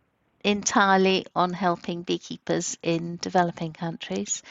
entirely 0.46 1.26
on 1.34 1.52
helping 1.52 2.02
beekeepers 2.02 2.78
in 2.80 3.18
developing 3.20 3.72
countries. 3.72 4.44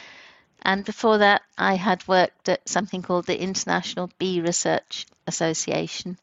And 0.62 0.84
before 0.84 1.20
that, 1.20 1.42
I 1.58 1.76
had 1.76 2.06
worked 2.06 2.50
at 2.50 2.68
something 2.68 3.02
called 3.02 3.26
the 3.26 3.42
International 3.42 4.12
Bee 4.20 4.42
Research 4.42 5.06
Association 5.26 6.20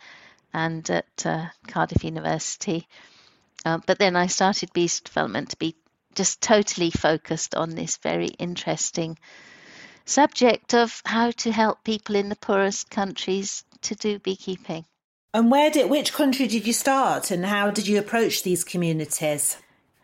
and 0.53 0.89
at 0.91 1.25
uh, 1.25 1.47
Cardiff 1.67 2.05
University. 2.05 2.87
Uh, 3.65 3.79
but 3.87 3.99
then 3.99 4.15
I 4.15 4.27
started 4.27 4.75
Bees 4.75 5.01
Development 5.01 5.49
to 5.51 5.57
be 5.57 5.75
just 6.15 6.43
totally 6.43 6.91
focused 6.91 7.55
on 7.55 7.71
this 7.71 7.97
very 7.97 8.29
interesting 8.29 9.19
subject 10.05 10.75
of 10.75 11.01
how 11.07 11.31
to 11.31 11.51
help 11.51 11.83
people 11.83 12.17
in 12.17 12.29
the 12.29 12.37
poorest 12.37 12.91
countries 12.91 13.65
to 13.81 13.95
do 13.95 14.19
beekeeping. 14.19 14.85
And 15.35 15.51
where 15.51 15.71
did 15.71 15.89
which 15.89 16.13
country 16.13 16.47
did 16.47 16.67
you 16.67 16.75
start 16.75 17.31
and 17.31 17.47
how 17.47 17.71
did 17.71 17.87
you 17.87 17.99
approach 17.99 18.43
these 18.43 18.65
communities? 18.65 19.57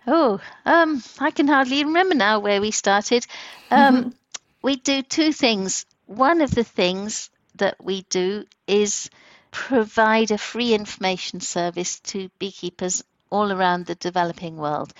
Oh, 0.06 0.40
um, 0.64 1.02
I 1.18 1.30
can 1.30 1.48
hardly 1.48 1.84
remember 1.84 2.14
now 2.14 2.40
where 2.40 2.62
we 2.62 2.70
started. 2.70 3.26
Um, 3.70 4.14
we 4.62 4.76
do 4.76 5.02
two 5.02 5.32
things. 5.32 5.84
One 6.06 6.40
of 6.40 6.54
the 6.54 6.64
things 6.64 7.28
that 7.56 7.76
we 7.84 8.06
do 8.08 8.46
is 8.66 9.10
provide 9.50 10.30
a 10.30 10.38
free 10.38 10.72
information 10.72 11.40
service 11.40 12.00
to 12.00 12.30
beekeepers 12.38 13.04
all 13.28 13.52
around 13.52 13.84
the 13.84 13.94
developing 13.96 14.56
world 14.56 14.94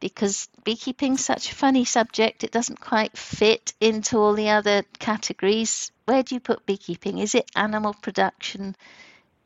because 0.00 0.48
beekeeping 0.64 1.14
is 1.14 1.24
such 1.24 1.50
a 1.50 1.54
funny 1.54 1.84
subject. 1.84 2.42
It 2.42 2.50
doesn't 2.52 2.80
quite 2.80 3.16
fit 3.18 3.74
into 3.80 4.18
all 4.18 4.34
the 4.34 4.48
other 4.50 4.84
categories. 4.98 5.92
Where 6.06 6.22
do 6.22 6.34
you 6.34 6.40
put 6.40 6.64
beekeeping? 6.64 7.18
Is 7.18 7.34
it 7.34 7.50
animal 7.54 7.94
production? 7.94 8.76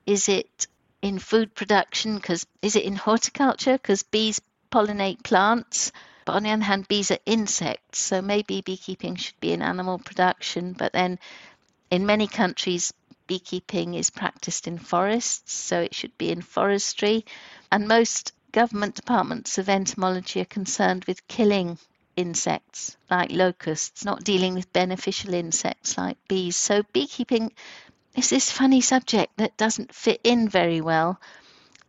Is 0.08 0.30
it 0.30 0.68
in 1.02 1.18
food 1.18 1.54
production? 1.54 2.16
Because 2.16 2.46
is 2.62 2.76
it 2.76 2.84
in 2.84 2.96
horticulture? 2.96 3.74
Because 3.74 4.02
bees 4.02 4.40
pollinate 4.72 5.22
plants. 5.22 5.92
But 6.24 6.36
on 6.36 6.44
the 6.44 6.50
other 6.50 6.62
hand, 6.62 6.88
bees 6.88 7.10
are 7.10 7.18
insects, 7.26 7.98
so 7.98 8.22
maybe 8.22 8.62
beekeeping 8.62 9.16
should 9.16 9.38
be 9.38 9.52
in 9.52 9.60
animal 9.60 9.98
production. 9.98 10.72
But 10.72 10.94
then, 10.94 11.18
in 11.90 12.06
many 12.06 12.26
countries, 12.26 12.94
beekeeping 13.26 13.92
is 13.92 14.08
practiced 14.08 14.66
in 14.66 14.78
forests, 14.78 15.52
so 15.52 15.82
it 15.82 15.94
should 15.94 16.16
be 16.16 16.30
in 16.30 16.40
forestry. 16.40 17.26
And 17.70 17.86
most 17.86 18.32
government 18.52 18.94
departments 18.94 19.58
of 19.58 19.68
entomology 19.68 20.40
are 20.40 20.46
concerned 20.46 21.04
with 21.04 21.28
killing 21.28 21.76
insects 22.16 22.96
like 23.10 23.30
locusts, 23.30 24.06
not 24.06 24.24
dealing 24.24 24.54
with 24.54 24.72
beneficial 24.72 25.34
insects 25.34 25.98
like 25.98 26.16
bees. 26.28 26.56
So 26.56 26.82
beekeeping 26.94 27.52
is 28.18 28.30
this 28.30 28.50
funny 28.50 28.80
subject 28.80 29.36
that 29.36 29.56
doesn't 29.56 29.94
fit 29.94 30.20
in 30.24 30.48
very 30.48 30.80
well. 30.80 31.20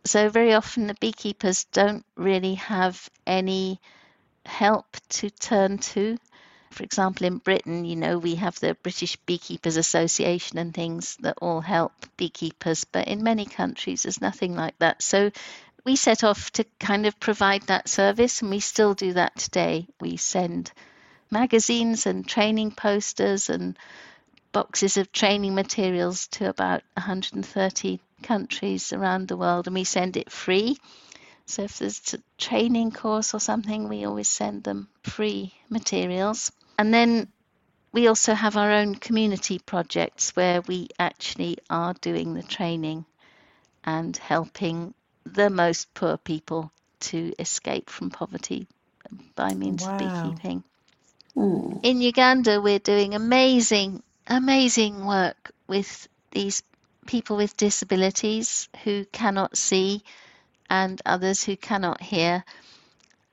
So 0.04 0.28
very 0.28 0.54
often 0.54 0.86
the 0.86 0.94
beekeepers 0.94 1.64
don't 1.64 2.04
really 2.14 2.54
have 2.54 3.10
any 3.26 3.80
help 4.46 4.86
to 5.08 5.28
turn 5.30 5.78
to. 5.78 6.16
For 6.70 6.84
example, 6.84 7.26
in 7.26 7.38
Britain, 7.38 7.84
you 7.84 7.96
know, 7.96 8.16
we 8.16 8.36
have 8.36 8.58
the 8.60 8.74
British 8.74 9.16
Beekeepers 9.16 9.76
Association 9.76 10.56
and 10.56 10.72
things 10.72 11.16
that 11.16 11.38
all 11.42 11.60
help 11.60 11.92
beekeepers, 12.16 12.84
but 12.84 13.08
in 13.08 13.24
many 13.24 13.44
countries 13.44 14.04
there's 14.04 14.20
nothing 14.20 14.54
like 14.54 14.78
that. 14.78 15.02
So 15.02 15.32
we 15.84 15.96
set 15.96 16.22
off 16.22 16.52
to 16.52 16.64
kind 16.78 17.06
of 17.06 17.18
provide 17.18 17.62
that 17.62 17.88
service, 17.88 18.40
and 18.40 18.50
we 18.50 18.60
still 18.60 18.94
do 18.94 19.14
that 19.14 19.36
today. 19.36 19.88
We 20.00 20.16
send 20.16 20.70
magazines 21.28 22.06
and 22.06 22.26
training 22.26 22.70
posters 22.70 23.50
and 23.50 23.76
boxes 24.52 24.96
of 24.96 25.12
training 25.12 25.54
materials 25.54 26.28
to 26.28 26.48
about 26.48 26.82
130 26.94 28.00
countries 28.22 28.92
around 28.92 29.28
the 29.28 29.36
world, 29.36 29.66
and 29.66 29.74
we 29.74 29.84
send 29.84 30.16
it 30.16 30.30
free. 30.30 30.76
So 31.46 31.62
if 31.62 31.78
there's 31.78 32.14
a 32.14 32.18
training 32.38 32.92
course 32.92 33.34
or 33.34 33.40
something, 33.40 33.88
we 33.88 34.04
always 34.04 34.28
send 34.28 34.62
them 34.62 34.88
free 35.02 35.52
materials. 35.68 36.52
And 36.78 36.94
then 36.94 37.28
we 37.92 38.06
also 38.06 38.34
have 38.34 38.56
our 38.56 38.70
own 38.70 38.94
community 38.94 39.58
projects 39.58 40.36
where 40.36 40.60
we 40.60 40.88
actually 40.98 41.58
are 41.68 41.94
doing 41.94 42.34
the 42.34 42.42
training 42.42 43.04
and 43.84 44.16
helping 44.16 44.94
the 45.24 45.50
most 45.50 45.92
poor 45.94 46.16
people 46.16 46.70
to 47.00 47.32
escape 47.38 47.90
from 47.90 48.10
poverty 48.10 48.68
by 49.34 49.54
means 49.54 49.82
Wow. 49.86 49.92
of 49.92 49.98
beekeeping. 49.98 50.64
Mm. 51.36 51.80
In 51.82 52.00
Uganda, 52.00 52.60
we're 52.60 52.78
doing 52.78 53.14
amazing, 53.14 54.02
amazing 54.30 55.04
work 55.04 55.50
with 55.66 56.08
these 56.30 56.62
people 57.06 57.36
with 57.36 57.56
disabilities 57.56 58.68
who 58.84 59.04
cannot 59.06 59.56
see 59.56 60.02
and 60.70 61.02
others 61.04 61.42
who 61.42 61.56
cannot 61.56 62.00
hear. 62.00 62.44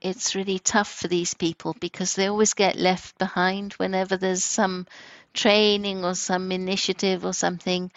It's 0.00 0.34
really 0.34 0.58
tough 0.58 0.92
for 0.92 1.06
these 1.06 1.34
people 1.34 1.76
because 1.78 2.14
they 2.14 2.26
always 2.26 2.54
get 2.54 2.76
left 2.76 3.16
behind 3.18 3.74
whenever 3.74 4.16
there's 4.16 4.44
some 4.44 4.86
training 5.34 6.04
or 6.04 6.14
some 6.16 6.50
initiative 6.50 7.24
or 7.24 7.32
something. 7.32 7.92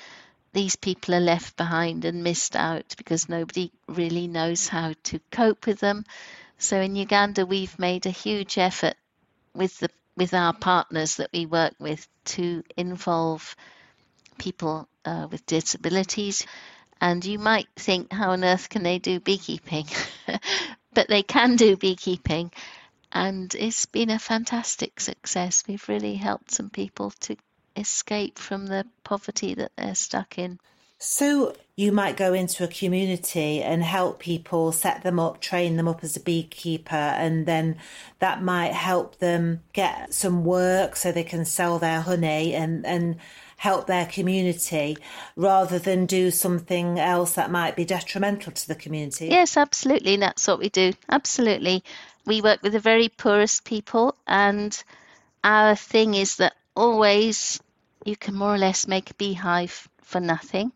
These 0.53 0.75
people 0.75 1.15
are 1.15 1.19
left 1.19 1.57
behind 1.57 2.05
and 2.05 2.23
missed 2.23 2.55
out 2.55 2.93
because 2.97 3.29
nobody 3.29 3.71
really 3.87 4.27
knows 4.27 4.67
how 4.67 4.93
to 5.05 5.19
cope 5.31 5.65
with 5.65 5.79
them. 5.79 6.05
So 6.59 6.79
in 6.79 6.95
Uganda, 6.95 7.45
we've 7.45 7.77
made 7.79 8.05
a 8.05 8.11
huge 8.11 8.59
effort 8.59 8.95
with 9.55 9.79
the 9.79 9.89
with 10.15 10.33
our 10.33 10.53
partners 10.53 11.17
that 11.17 11.29
we 11.33 11.45
work 11.45 11.73
with 11.79 12.07
to 12.25 12.63
involve 12.77 13.55
people 14.37 14.87
uh, 15.05 15.27
with 15.31 15.45
disabilities. 15.45 16.45
And 16.99 17.23
you 17.25 17.39
might 17.39 17.67
think, 17.75 18.11
how 18.11 18.31
on 18.31 18.43
earth 18.43 18.69
can 18.69 18.83
they 18.83 18.99
do 18.99 19.19
beekeeping? 19.19 19.87
but 20.93 21.07
they 21.07 21.23
can 21.23 21.55
do 21.55 21.77
beekeeping, 21.77 22.51
and 23.11 23.53
it's 23.55 23.85
been 23.87 24.09
a 24.09 24.19
fantastic 24.19 24.99
success. 24.99 25.63
We've 25.67 25.87
really 25.89 26.15
helped 26.15 26.51
some 26.51 26.69
people 26.69 27.11
to 27.21 27.35
escape 27.75 28.37
from 28.37 28.67
the 28.67 28.85
poverty 29.03 29.55
that 29.55 29.71
they're 29.75 29.95
stuck 29.95 30.37
in. 30.37 30.59
So 31.03 31.55
you 31.75 31.91
might 31.91 32.15
go 32.15 32.31
into 32.31 32.63
a 32.63 32.67
community 32.67 33.63
and 33.63 33.81
help 33.81 34.19
people 34.19 34.71
set 34.71 35.01
them 35.01 35.19
up, 35.19 35.41
train 35.41 35.75
them 35.75 35.87
up 35.87 36.03
as 36.03 36.15
a 36.15 36.19
beekeeper, 36.19 36.95
and 36.95 37.47
then 37.47 37.77
that 38.19 38.43
might 38.43 38.73
help 38.73 39.17
them 39.17 39.63
get 39.73 40.13
some 40.13 40.45
work 40.45 40.95
so 40.95 41.11
they 41.11 41.23
can 41.23 41.43
sell 41.43 41.79
their 41.79 42.01
honey 42.01 42.53
and, 42.53 42.85
and 42.85 43.15
help 43.57 43.87
their 43.87 44.05
community 44.05 44.95
rather 45.35 45.79
than 45.79 46.05
do 46.05 46.29
something 46.29 46.99
else 46.99 47.33
that 47.33 47.49
might 47.49 47.75
be 47.75 47.83
detrimental 47.83 48.51
to 48.51 48.67
the 48.67 48.75
community. 48.75 49.25
Yes, 49.25 49.57
absolutely. 49.57 50.17
That's 50.17 50.47
what 50.47 50.59
we 50.59 50.69
do. 50.69 50.93
Absolutely. 51.09 51.83
We 52.27 52.43
work 52.43 52.61
with 52.61 52.73
the 52.73 52.79
very 52.79 53.09
poorest 53.09 53.65
people, 53.65 54.13
and 54.27 54.71
our 55.43 55.75
thing 55.75 56.13
is 56.13 56.35
that 56.35 56.53
always 56.75 57.59
you 58.05 58.15
can 58.15 58.35
more 58.35 58.53
or 58.53 58.59
less 58.59 58.87
make 58.87 59.09
a 59.09 59.15
beehive 59.15 59.89
for 60.03 60.19
nothing. 60.19 60.71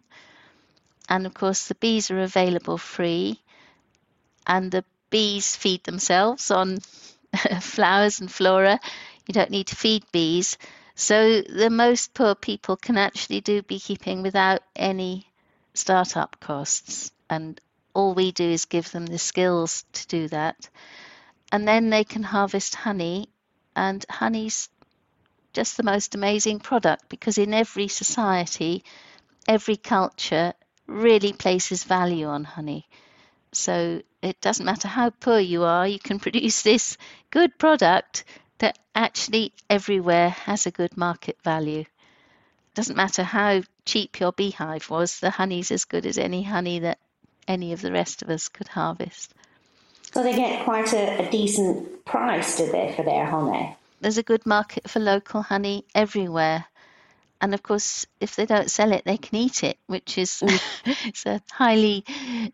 And 1.09 1.25
of 1.25 1.33
course, 1.33 1.67
the 1.67 1.75
bees 1.75 2.11
are 2.11 2.21
available 2.21 2.77
free, 2.77 3.41
and 4.47 4.71
the 4.71 4.83
bees 5.09 5.55
feed 5.55 5.83
themselves 5.83 6.51
on 6.51 6.79
flowers 7.61 8.19
and 8.19 8.31
flora. 8.31 8.79
You 9.27 9.33
don't 9.33 9.51
need 9.51 9.67
to 9.67 9.75
feed 9.75 10.03
bees. 10.11 10.57
So 10.95 11.41
the 11.41 11.69
most 11.69 12.13
poor 12.13 12.35
people 12.35 12.77
can 12.77 12.97
actually 12.97 13.41
do 13.41 13.61
beekeeping 13.61 14.21
without 14.21 14.61
any 14.75 15.27
startup 15.73 16.39
costs. 16.39 17.11
And 17.29 17.59
all 17.93 18.13
we 18.13 18.31
do 18.31 18.43
is 18.43 18.65
give 18.65 18.91
them 18.91 19.05
the 19.05 19.19
skills 19.19 19.83
to 19.93 20.07
do 20.07 20.27
that. 20.29 20.69
And 21.51 21.67
then 21.67 21.89
they 21.89 22.03
can 22.03 22.23
harvest 22.23 22.75
honey, 22.75 23.29
and 23.75 24.05
honey's 24.09 24.69
just 25.53 25.77
the 25.77 25.83
most 25.83 26.15
amazing 26.15 26.59
product 26.59 27.07
because 27.09 27.37
in 27.37 27.53
every 27.53 27.87
society, 27.87 28.83
every 29.47 29.77
culture 29.77 30.53
really 30.87 31.33
places 31.33 31.83
value 31.83 32.27
on 32.27 32.43
honey. 32.43 32.87
So 33.51 34.01
it 34.21 34.41
doesn't 34.41 34.65
matter 34.65 34.87
how 34.87 35.09
poor 35.09 35.39
you 35.39 35.63
are, 35.63 35.87
you 35.87 35.99
can 35.99 36.19
produce 36.25 36.61
this 36.61 36.97
good 37.29 37.57
product 37.57 38.23
that 38.59 38.77
actually 38.93 39.53
everywhere 39.69 40.29
has 40.29 40.65
a 40.65 40.71
good 40.71 40.97
market 40.97 41.37
value. 41.43 41.85
Doesn't 42.73 42.95
matter 42.95 43.23
how 43.23 43.63
cheap 43.85 44.19
your 44.19 44.33
beehive 44.33 44.89
was, 44.89 45.19
the 45.19 45.29
honey's 45.29 45.71
as 45.71 45.85
good 45.85 46.05
as 46.05 46.17
any 46.17 46.43
honey 46.43 46.79
that 46.79 46.99
any 47.47 47.73
of 47.73 47.81
the 47.81 47.91
rest 47.91 48.21
of 48.21 48.29
us 48.29 48.47
could 48.47 48.67
harvest. 48.67 49.33
So 50.13 50.23
they 50.23 50.35
get 50.35 50.63
quite 50.63 50.93
a, 50.93 51.27
a 51.27 51.31
decent 51.31 52.05
price, 52.05 52.57
do 52.57 52.71
they, 52.71 52.93
for 52.95 53.03
their 53.03 53.25
honey? 53.25 53.75
There's 54.01 54.17
a 54.17 54.23
good 54.23 54.45
market 54.45 54.89
for 54.89 54.99
local 54.99 55.41
honey 55.41 55.85
everywhere. 55.93 56.65
And 57.41 57.53
of 57.53 57.61
course, 57.61 58.05
if 58.19 58.35
they 58.35 58.45
don't 58.45 58.71
sell 58.71 58.91
it, 58.91 59.03
they 59.05 59.17
can 59.17 59.35
eat 59.37 59.63
it, 59.63 59.77
which 59.87 60.17
is 60.17 60.41
mm. 60.43 60.61
it's 61.05 61.25
a 61.25 61.41
highly 61.51 62.05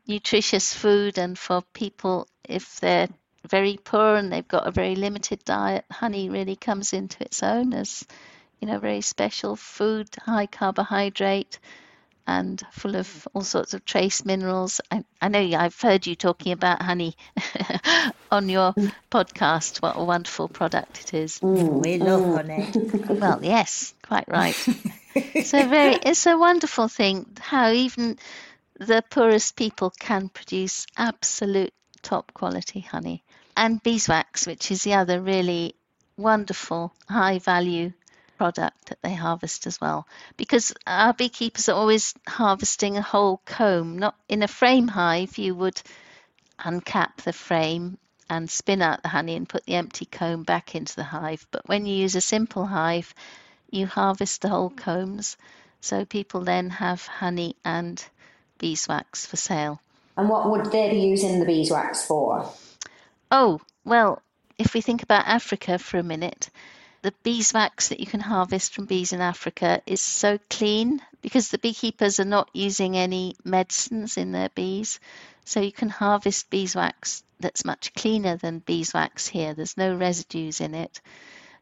nutritious 0.07 0.73
food. 0.73 1.17
And 1.17 1.38
for 1.38 1.61
people, 1.73 2.27
if 2.43 2.79
they're 2.79 3.09
very 3.47 3.77
poor 3.83 4.15
and 4.15 4.31
they've 4.31 4.47
got 4.47 4.67
a 4.67 4.71
very 4.71 4.95
limited 4.95 5.43
diet, 5.45 5.85
honey 5.91 6.29
really 6.29 6.55
comes 6.55 6.93
into 6.93 7.23
its 7.23 7.43
own 7.43 7.73
as 7.73 8.05
you 8.59 8.67
know 8.67 8.79
very 8.79 9.01
special 9.01 9.55
food, 9.55 10.09
high 10.23 10.47
carbohydrate, 10.47 11.59
and 12.27 12.61
full 12.71 12.95
of 12.95 13.27
all 13.33 13.41
sorts 13.41 13.73
of 13.73 13.85
trace 13.85 14.25
minerals. 14.25 14.81
I, 14.91 15.03
I 15.21 15.27
know 15.27 15.39
I've 15.39 15.79
heard 15.79 16.05
you 16.07 16.15
talking 16.15 16.51
about 16.51 16.81
honey 16.81 17.15
on 18.31 18.49
your 18.49 18.73
mm. 18.73 18.91
podcast. 19.09 19.81
What 19.81 19.97
a 19.97 20.03
wonderful 20.03 20.47
product 20.47 21.01
it 21.01 21.13
is. 21.13 21.39
Mm. 21.39 21.61
Mm, 21.61 21.83
we 21.83 21.97
love 21.97 22.23
honey. 22.35 22.67
Well, 23.21 23.39
yes, 23.43 23.93
quite 24.03 24.27
right. 24.27 24.55
so 25.43 25.67
very, 25.67 25.95
it's 25.95 26.25
a 26.25 26.37
wonderful 26.37 26.87
thing 26.87 27.25
how 27.39 27.71
even 27.71 28.17
the 28.79 29.03
poorest 29.09 29.55
people 29.55 29.91
can 29.91 30.29
produce 30.29 30.87
absolute 30.97 31.73
top 32.01 32.33
quality 32.33 32.79
honey. 32.79 33.23
And 33.55 33.83
beeswax, 33.83 34.47
which 34.47 34.71
is 34.71 34.83
the 34.83 34.93
other 34.95 35.21
really 35.21 35.75
wonderful 36.17 36.93
high 37.07 37.39
value 37.39 37.93
product 38.41 38.88
that 38.88 39.00
they 39.03 39.13
harvest 39.13 39.67
as 39.67 39.79
well. 39.79 40.07
Because 40.36 40.74
our 40.88 41.13
beekeepers 41.13 41.69
are 41.69 41.75
always 41.75 42.15
harvesting 42.27 42.98
a 42.98 43.01
whole 43.03 43.39
comb, 43.45 44.00
not 44.00 44.15
in 44.27 44.41
a 44.41 44.48
frame 44.48 44.88
hive, 44.88 45.38
you 45.38 45.53
would 45.53 45.79
uncap 46.57 47.17
the 47.17 47.33
frame 47.33 48.00
and 48.31 48.50
spin 48.50 48.81
out 48.81 49.03
the 49.03 49.10
honey 49.10 49.36
and 49.36 49.48
put 49.48 49.63
the 49.67 49.75
empty 49.75 50.05
comb 50.05 50.41
back 50.41 50.74
into 50.74 50.95
the 50.95 51.03
hive. 51.03 51.45
But 51.51 51.67
when 51.67 51.86
you 51.86 51.93
use 51.93 52.15
a 52.15 52.21
simple 52.21 52.65
hive, 52.65 53.13
you 53.69 53.86
harvest 53.86 54.41
the 54.41 54.50
whole 54.50 54.71
combs. 54.71 55.38
So 55.79 56.03
people 56.03 56.41
then 56.41 56.71
have 56.71 57.05
honey 57.05 57.55
and 57.63 58.03
beeswax 58.57 59.24
for 59.27 59.38
sale. 59.38 59.79
And 60.17 60.27
what 60.27 60.50
would 60.50 60.71
they 60.71 60.89
be 60.89 61.01
using 61.01 61.39
the 61.39 61.45
beeswax 61.45 62.03
for? 62.03 62.50
Oh, 63.29 63.62
well, 63.86 64.24
if 64.57 64.74
we 64.74 64.81
think 64.81 65.03
about 65.03 65.27
Africa 65.27 65.77
for 65.77 66.00
a 66.00 66.03
minute, 66.03 66.50
the 67.01 67.13
beeswax 67.24 67.89
that 67.89 68.00
you 68.00 68.05
can 68.05 68.20
harvest 68.20 68.74
from 68.74 68.86
bees 68.86 69.13
in 69.13 69.22
Africa 69.22 69.81
is 69.86 70.01
so 70.01 70.39
clean 70.50 71.01
because 71.22 71.50
the 71.50 71.58
beekeepers 71.58 72.20
are 72.20 72.25
not 72.25 72.50
using 72.53 72.96
any 72.96 73.36
medicines 73.43 74.17
in 74.17 74.31
their 74.31 74.50
bees. 74.50 75.00
So 75.46 75.60
you 75.60 75.72
can 75.72 75.89
harvest 75.89 76.50
beeswax 76.50 77.24
that's 77.39 77.65
much 77.65 77.93
cleaner 77.96 78.38
than 78.38 78.60
beeswax 78.60 79.27
here. 79.27 79.53
There's 79.53 79.77
no 79.77 79.96
residues 79.96 80.62
in 80.62 80.75
it. 80.75 81.01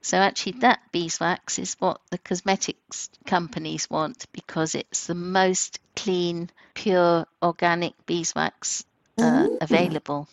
So 0.02 0.18
actually, 0.18 0.60
that 0.60 0.80
beeswax 0.92 1.60
is 1.60 1.76
what 1.80 2.00
the 2.10 2.18
cosmetics 2.18 3.10
companies 3.26 3.90
want 3.90 4.26
because 4.32 4.76
it's 4.76 5.08
the 5.08 5.16
most 5.16 5.80
clean, 5.96 6.50
pure, 6.74 7.26
organic 7.42 7.94
beeswax 8.06 8.86
uh, 9.18 9.48
available. 9.60 10.28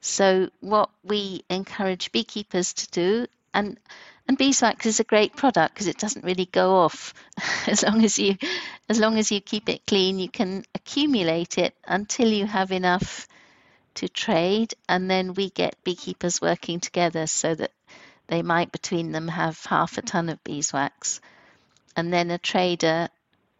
So 0.00 0.50
what 0.60 0.90
we 1.02 1.44
encourage 1.48 2.12
beekeepers 2.12 2.74
to 2.74 2.90
do, 2.90 3.26
and 3.54 3.78
and 4.26 4.38
beeswax 4.38 4.86
is 4.86 5.00
a 5.00 5.04
great 5.04 5.36
product 5.36 5.74
because 5.74 5.86
it 5.86 5.98
doesn't 5.98 6.24
really 6.24 6.46
go 6.46 6.76
off 6.76 7.12
as 7.66 7.82
long 7.82 8.04
as 8.04 8.18
you 8.18 8.36
as 8.88 8.98
long 8.98 9.18
as 9.18 9.30
you 9.30 9.40
keep 9.40 9.68
it 9.68 9.86
clean. 9.86 10.18
You 10.18 10.28
can 10.28 10.64
accumulate 10.74 11.58
it 11.58 11.74
until 11.86 12.28
you 12.28 12.46
have 12.46 12.72
enough 12.72 13.28
to 13.94 14.08
trade, 14.08 14.74
and 14.88 15.10
then 15.10 15.34
we 15.34 15.50
get 15.50 15.82
beekeepers 15.84 16.40
working 16.40 16.80
together 16.80 17.26
so 17.26 17.54
that 17.54 17.70
they 18.26 18.42
might 18.42 18.72
between 18.72 19.12
them 19.12 19.28
have 19.28 19.62
half 19.66 19.98
a 19.98 20.02
ton 20.02 20.28
of 20.28 20.42
beeswax, 20.42 21.20
and 21.96 22.12
then 22.12 22.30
a 22.30 22.38
trader 22.38 23.08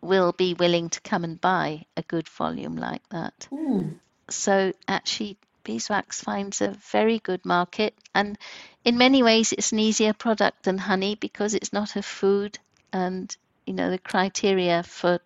will 0.00 0.32
be 0.32 0.54
willing 0.54 0.90
to 0.90 1.00
come 1.00 1.24
and 1.24 1.40
buy 1.40 1.84
a 1.96 2.02
good 2.02 2.28
volume 2.28 2.76
like 2.76 3.06
that. 3.10 3.46
Hmm. 3.50 3.90
So 4.28 4.72
actually, 4.88 5.38
beeswax 5.62 6.20
finds 6.20 6.60
a 6.60 6.76
very 6.90 7.18
good 7.18 7.44
market, 7.44 7.94
and 8.14 8.38
in 8.84 8.98
many 8.98 9.22
ways, 9.22 9.52
it's 9.52 9.72
an 9.72 9.78
easier 9.78 10.12
product 10.12 10.64
than 10.64 10.78
honey 10.78 11.14
because 11.14 11.54
it's 11.54 11.72
not 11.72 11.96
a 11.96 12.02
food, 12.02 12.58
and 12.92 13.34
you 13.66 13.72
know 13.72 13.90
the 13.90 13.98
criteria 13.98 14.82
for 14.82 15.20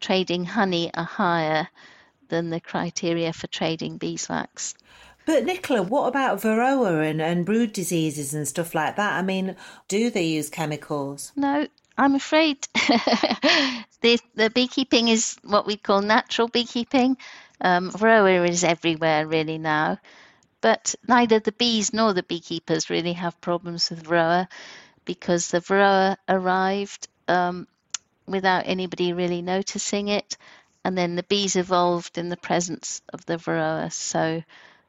trading 0.00 0.44
honey 0.44 0.90
are 0.94 1.04
higher 1.04 1.68
than 2.28 2.50
the 2.50 2.60
criteria 2.60 3.32
for 3.32 3.46
trading 3.46 3.96
beeswax. 3.98 4.74
But 5.24 5.44
Nicola, 5.44 5.82
what 5.82 6.06
about 6.06 6.40
varroa 6.40 7.08
and, 7.08 7.20
and 7.20 7.44
brood 7.44 7.72
diseases 7.72 8.32
and 8.32 8.46
stuff 8.46 8.74
like 8.74 8.96
that? 8.96 9.18
I 9.18 9.22
mean, 9.22 9.56
do 9.88 10.08
they 10.10 10.24
use 10.24 10.48
chemicals? 10.48 11.32
No, 11.34 11.66
I'm 11.98 12.14
afraid 12.14 12.66
the 12.74 14.20
the 14.34 14.50
beekeeping 14.50 15.08
is 15.08 15.36
what 15.42 15.66
we 15.66 15.76
call 15.76 16.02
natural 16.02 16.48
beekeeping. 16.48 17.16
Um, 17.60 17.90
varroa 17.90 18.48
is 18.48 18.64
everywhere 18.64 19.26
really 19.26 19.58
now, 19.58 19.98
but 20.66 20.96
neither 21.06 21.38
the 21.38 21.52
bees 21.52 21.92
nor 21.92 22.12
the 22.12 22.24
beekeepers 22.24 22.90
really 22.90 23.12
have 23.12 23.40
problems 23.40 23.88
with 23.88 24.02
varroa 24.02 24.48
because 25.04 25.48
the 25.48 25.60
varroa 25.60 26.16
arrived 26.28 27.06
um, 27.28 27.68
without 28.26 28.64
anybody 28.66 29.12
really 29.12 29.42
noticing 29.42 30.08
it, 30.08 30.36
and 30.84 30.98
then 30.98 31.14
the 31.14 31.22
bees 31.22 31.54
evolved 31.54 32.18
in 32.18 32.30
the 32.30 32.36
presence 32.36 33.00
of 33.12 33.24
the 33.26 33.36
varroa. 33.36 33.92
So 33.92 34.42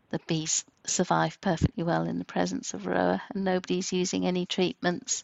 the 0.10 0.20
bees 0.26 0.66
survive 0.88 1.40
perfectly 1.42 1.84
well 1.84 2.08
in 2.08 2.18
the 2.18 2.26
presence 2.26 2.74
of 2.74 2.82
varroa, 2.82 3.22
and 3.36 3.44
nobody's 3.44 3.94
using 3.94 4.26
any 4.26 4.48
treatments. 4.48 5.24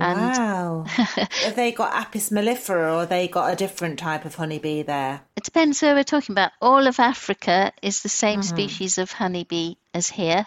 And 0.00 0.34
Wow. 0.34 0.82
have 0.86 1.54
they 1.54 1.70
got 1.70 1.94
Apis 1.94 2.30
mellifera 2.30 2.92
or 2.92 3.06
they 3.06 3.28
got 3.28 3.52
a 3.52 3.56
different 3.56 4.00
type 4.00 4.24
of 4.24 4.34
honeybee 4.34 4.82
there? 4.82 5.20
Depends 5.46 5.80
where 5.80 5.94
we're 5.94 6.04
talking 6.04 6.34
about. 6.34 6.52
All 6.60 6.86
of 6.86 7.00
Africa 7.00 7.72
is 7.80 8.02
the 8.02 8.08
same 8.08 8.40
mm-hmm. 8.40 8.54
species 8.54 8.98
of 8.98 9.10
honeybee 9.10 9.76
as 9.94 10.08
here, 10.08 10.46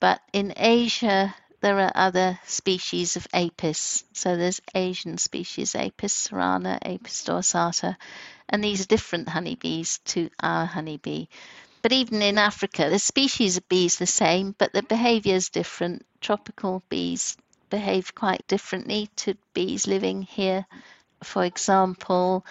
but 0.00 0.20
in 0.32 0.52
Asia 0.56 1.34
there 1.60 1.78
are 1.78 1.92
other 1.94 2.38
species 2.46 3.16
of 3.16 3.26
apis. 3.32 4.04
So 4.12 4.36
there's 4.36 4.60
Asian 4.74 5.18
species 5.18 5.74
Apis 5.74 6.28
cerana, 6.28 6.78
Apis 6.82 7.24
dorsata, 7.24 7.96
and 8.48 8.64
these 8.64 8.80
are 8.80 8.86
different 8.86 9.28
honeybees 9.28 9.98
to 10.06 10.30
our 10.40 10.66
honeybee. 10.66 11.26
But 11.82 11.92
even 11.92 12.20
in 12.20 12.36
Africa, 12.36 12.90
the 12.90 12.98
species 12.98 13.56
of 13.56 13.68
bees 13.68 13.96
the 13.96 14.06
same, 14.06 14.54
but 14.58 14.72
the 14.72 14.82
behaviour 14.82 15.36
is 15.36 15.50
different. 15.50 16.04
Tropical 16.20 16.82
bees 16.88 17.36
behave 17.70 18.14
quite 18.14 18.46
differently 18.48 19.08
to 19.16 19.36
bees 19.54 19.86
living 19.86 20.22
here. 20.22 20.66
For 21.22 21.44
example, 21.44 22.44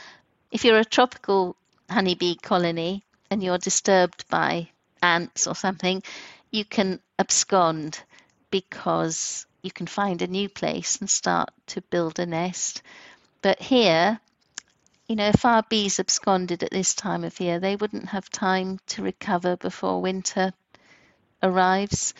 if 0.51 0.65
you're 0.65 0.79
a 0.79 0.85
tropical 0.85 1.55
honeybee 1.89 2.35
colony 2.35 3.03
and 3.29 3.43
you're 3.43 3.57
disturbed 3.57 4.27
by 4.29 4.69
ants 5.01 5.47
or 5.47 5.55
something, 5.55 6.03
you 6.51 6.65
can 6.65 6.99
abscond 7.17 8.01
because 8.51 9.45
you 9.61 9.71
can 9.71 9.87
find 9.87 10.21
a 10.21 10.27
new 10.27 10.49
place 10.49 10.97
and 10.97 11.09
start 11.09 11.49
to 11.67 11.81
build 11.81 12.19
a 12.19 12.25
nest. 12.25 12.81
But 13.41 13.61
here, 13.61 14.19
you 15.07 15.15
know, 15.15 15.29
if 15.29 15.45
our 15.45 15.63
bees 15.63 15.99
absconded 15.99 16.63
at 16.63 16.71
this 16.71 16.93
time 16.93 17.23
of 17.23 17.39
year, 17.39 17.59
they 17.59 17.75
wouldn't 17.75 18.09
have 18.09 18.29
time 18.29 18.79
to 18.87 19.03
recover 19.03 19.55
before 19.57 20.01
winter 20.01 20.53
arrives. 21.41 22.13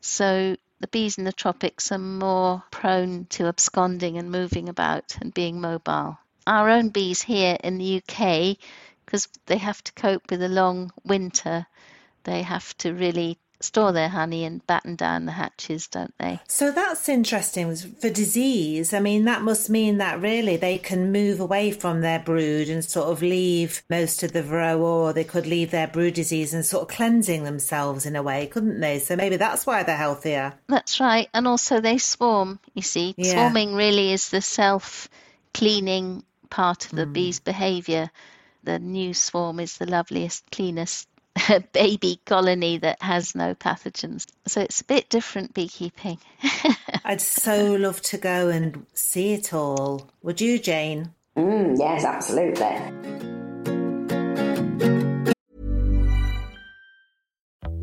So 0.00 0.56
the 0.80 0.88
bees 0.88 1.18
in 1.18 1.24
the 1.24 1.32
tropics 1.32 1.90
are 1.92 1.98
more 1.98 2.62
prone 2.70 3.26
to 3.30 3.46
absconding 3.46 4.18
and 4.18 4.30
moving 4.30 4.68
about 4.68 5.16
and 5.20 5.32
being 5.32 5.60
mobile. 5.60 6.18
Our 6.46 6.70
own 6.70 6.90
bees 6.90 7.22
here 7.22 7.56
in 7.62 7.78
the 7.78 7.96
UK, 7.96 8.56
because 9.04 9.28
they 9.46 9.58
have 9.58 9.82
to 9.84 9.92
cope 9.92 10.30
with 10.30 10.42
a 10.42 10.48
long 10.48 10.92
winter, 11.04 11.66
they 12.24 12.42
have 12.42 12.76
to 12.78 12.92
really 12.92 13.38
store 13.60 13.92
their 13.92 14.08
honey 14.08 14.44
and 14.44 14.66
batten 14.66 14.96
down 14.96 15.24
the 15.24 15.32
hatches, 15.32 15.86
don't 15.88 16.14
they? 16.18 16.40
So 16.46 16.70
that's 16.70 17.08
interesting. 17.08 17.74
For 17.74 18.10
disease, 18.10 18.92
I 18.92 19.00
mean, 19.00 19.24
that 19.24 19.42
must 19.42 19.70
mean 19.70 19.98
that 19.98 20.20
really 20.20 20.56
they 20.56 20.78
can 20.78 21.12
move 21.12 21.40
away 21.40 21.70
from 21.70 22.00
their 22.00 22.18
brood 22.18 22.68
and 22.68 22.84
sort 22.84 23.08
of 23.08 23.22
leave 23.22 23.82
most 23.88 24.22
of 24.22 24.32
the 24.32 24.42
varroa, 24.42 24.78
or 24.78 25.12
they 25.12 25.24
could 25.24 25.46
leave 25.46 25.70
their 25.70 25.86
brood 25.86 26.14
disease 26.14 26.52
and 26.52 26.64
sort 26.64 26.82
of 26.82 26.88
cleansing 26.94 27.44
themselves 27.44 28.06
in 28.06 28.16
a 28.16 28.22
way, 28.22 28.46
couldn't 28.46 28.80
they? 28.80 28.98
So 28.98 29.16
maybe 29.16 29.36
that's 29.36 29.66
why 29.66 29.82
they're 29.82 29.96
healthier. 29.96 30.54
That's 30.68 31.00
right. 31.00 31.28
And 31.32 31.46
also 31.46 31.80
they 31.80 31.98
swarm, 31.98 32.60
you 32.74 32.82
see. 32.82 33.14
Yeah. 33.16 33.32
Swarming 33.32 33.74
really 33.74 34.12
is 34.12 34.28
the 34.28 34.42
self 34.42 35.08
cleaning 35.54 36.22
part 36.50 36.86
of 36.86 36.92
the 36.92 37.06
bee's 37.06 37.40
behavior. 37.40 38.10
The 38.64 38.78
new 38.78 39.14
swarm 39.14 39.60
is 39.60 39.78
the 39.78 39.86
loveliest, 39.86 40.50
cleanest 40.50 41.08
baby 41.72 42.20
colony 42.24 42.78
that 42.78 43.02
has 43.02 43.34
no 43.34 43.54
pathogens. 43.54 44.26
So 44.46 44.60
it's 44.60 44.80
a 44.80 44.84
bit 44.84 45.08
different 45.08 45.54
beekeeping. 45.54 46.18
I'd 47.04 47.20
so 47.20 47.74
love 47.74 48.00
to 48.02 48.18
go 48.18 48.48
and 48.48 48.86
see 48.94 49.34
it 49.34 49.52
all. 49.52 50.08
Would 50.22 50.40
you, 50.40 50.58
Jane? 50.58 51.12
Mm, 51.36 51.78
yes, 51.78 52.04
absolutely. 52.04 52.66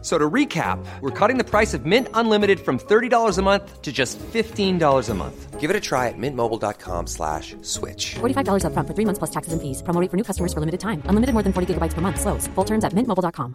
F- 0.00 0.06
So 0.06 0.16
to 0.18 0.30
recap, 0.30 0.78
we're 1.02 1.10
cutting 1.10 1.36
the 1.36 1.44
price 1.44 1.74
of 1.74 1.84
Mint 1.84 2.08
Unlimited 2.14 2.58
from 2.60 2.78
$30 2.78 3.38
a 3.38 3.42
month 3.42 3.82
to 3.82 3.92
just 3.92 4.18
$15 4.18 5.10
a 5.10 5.14
month. 5.14 5.60
Give 5.60 5.68
it 5.68 5.76
a 5.76 5.80
try 5.80 6.08
at 6.08 6.14
mintmobile.com 6.16 7.06
slash 7.06 7.54
switch. 7.60 8.14
$45 8.20 8.64
upfront 8.64 8.86
for 8.88 8.94
three 8.94 9.04
months 9.04 9.18
plus 9.18 9.30
taxes 9.30 9.52
and 9.52 9.60
fees. 9.60 9.82
Promo 9.82 10.00
rate 10.00 10.10
for 10.10 10.16
new 10.16 10.24
customers 10.24 10.54
for 10.54 10.60
limited 10.60 10.80
time. 10.80 11.02
Unlimited 11.04 11.34
more 11.34 11.42
than 11.42 11.52
40 11.52 11.74
gigabytes 11.74 11.92
per 11.92 12.00
month. 12.00 12.18
Slows. 12.18 12.46
Full 12.54 12.64
terms 12.64 12.82
at 12.82 12.94
mintmobile.com. 12.94 13.54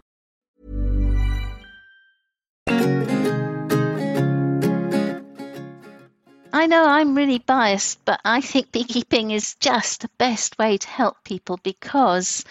I 6.52 6.66
know 6.68 6.86
I'm 6.86 7.14
really 7.16 7.38
biased, 7.38 8.02
but 8.04 8.20
I 8.24 8.40
think 8.40 8.72
beekeeping 8.72 9.30
is 9.30 9.56
just 9.56 10.00
the 10.02 10.10
best 10.16 10.58
way 10.58 10.78
to 10.78 10.88
help 10.88 11.22
people 11.24 11.58
because, 11.62 12.44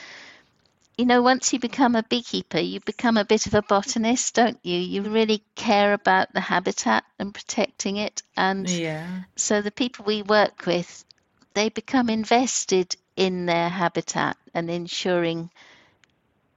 you 0.98 1.06
know, 1.06 1.22
once 1.22 1.54
you 1.54 1.60
become 1.60 1.96
a 1.96 2.04
beekeeper, 2.04 2.60
you 2.60 2.80
become 2.82 3.18
a 3.18 3.26
bit 3.26 3.46
of 3.48 3.54
a 3.54 3.62
botanist, 3.62 4.36
don't 4.36 4.60
you? 4.64 4.78
You 4.78 5.02
really 5.04 5.44
care 5.56 5.94
about 5.94 6.34
the 6.34 6.42
habitat 6.42 7.04
and 7.20 7.34
protecting 7.34 7.98
it. 7.98 8.22
And 8.36 8.70
Yeah. 8.70 9.24
so 9.36 9.62
the 9.62 9.72
people 9.72 10.06
we 10.06 10.22
work 10.24 10.66
with, 10.66 11.06
they 11.54 11.70
become 11.70 12.10
invested 12.10 12.96
in 13.16 13.46
their 13.46 13.70
habitat 13.70 14.38
and 14.54 14.70
ensuring 14.70 15.52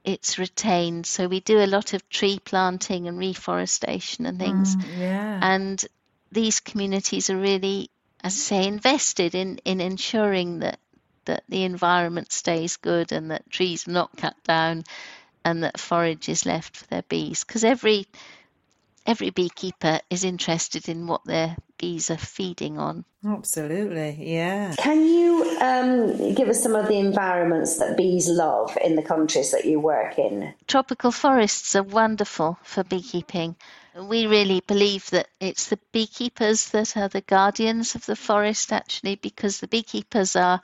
it's 0.03 0.37
retained. 0.39 1.05
So 1.05 1.27
we 1.27 1.39
do 1.39 1.59
a 1.59 1.67
lot 1.67 1.93
of 1.93 2.07
tree 2.09 2.39
planting 2.39 3.07
and 3.07 3.17
reforestation 3.17 4.25
and 4.25 4.37
things 4.39 4.77
mm, 4.77 4.83
Yeah. 4.83 5.41
and 5.41 5.83
these 6.31 6.59
communities 6.59 7.29
are 7.29 7.37
really, 7.37 7.89
as 8.23 8.33
I 8.33 8.37
say, 8.37 8.67
invested 8.67 9.35
in, 9.35 9.57
in 9.65 9.81
ensuring 9.81 10.59
that, 10.59 10.79
that 11.29 11.43
the 11.47 11.63
environment 11.63 12.31
stays 12.31 12.77
good 12.77 13.11
and 13.11 13.31
that 13.31 13.49
trees 13.49 13.87
are 13.87 13.91
not 13.91 14.17
cut 14.17 14.35
down 14.43 14.83
and 15.45 15.63
that 15.63 15.79
forage 15.79 16.27
is 16.29 16.45
left 16.45 16.77
for 16.77 16.85
their 16.87 17.03
bees. 17.03 17.43
Because 17.43 17.63
every 17.63 18.07
every 19.05 19.29
beekeeper 19.29 19.99
is 20.09 20.23
interested 20.23 20.87
in 20.89 21.07
what 21.07 21.23
their 21.25 21.55
bees 21.79 22.11
are 22.11 22.17
feeding 22.17 22.77
on. 22.77 23.05
Absolutely. 23.25 24.15
Yeah. 24.19 24.75
Can 24.77 25.03
you 25.03 25.57
um, 25.61 26.35
give 26.35 26.49
us 26.49 26.61
some 26.61 26.75
of 26.75 26.87
the 26.87 26.99
environments 26.99 27.79
that 27.79 27.97
bees 27.97 28.29
love 28.29 28.77
in 28.83 28.95
the 28.95 29.01
countries 29.01 29.51
that 29.51 29.65
you 29.65 29.79
work 29.79 30.19
in? 30.19 30.53
Tropical 30.67 31.11
forests 31.11 31.75
are 31.75 31.83
wonderful 31.83 32.59
for 32.63 32.83
beekeeping. 32.83 33.55
We 33.99 34.27
really 34.27 34.61
believe 34.61 35.09
that 35.09 35.27
it's 35.39 35.67
the 35.67 35.79
beekeepers 35.91 36.69
that 36.69 36.95
are 36.95 37.09
the 37.09 37.21
guardians 37.21 37.95
of 37.95 38.05
the 38.05 38.15
forest, 38.15 38.71
actually, 38.71 39.15
because 39.15 39.59
the 39.59 39.67
beekeepers 39.67 40.35
are 40.35 40.61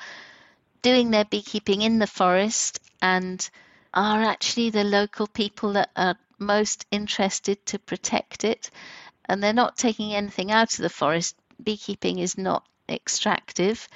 doing 0.86 1.10
their 1.10 1.26
beekeeping 1.26 1.82
in 1.82 1.98
the 1.98 2.06
forest 2.06 2.80
and 3.02 3.50
are 3.92 4.22
actually 4.22 4.70
the 4.70 4.84
local 4.84 5.26
people 5.26 5.74
that 5.74 5.90
are 5.96 6.16
most 6.38 6.86
interested 6.92 7.66
to 7.66 7.80
protect 7.80 8.44
it. 8.44 8.70
And 9.26 9.42
they're 9.42 9.52
not 9.52 9.78
taking 9.78 10.14
anything 10.14 10.52
out 10.52 10.72
of 10.74 10.84
the 10.84 10.90
forest. 11.02 11.36
Beekeeping 11.64 12.20
is 12.20 12.38
not 12.38 12.68
extractive, 12.88 13.88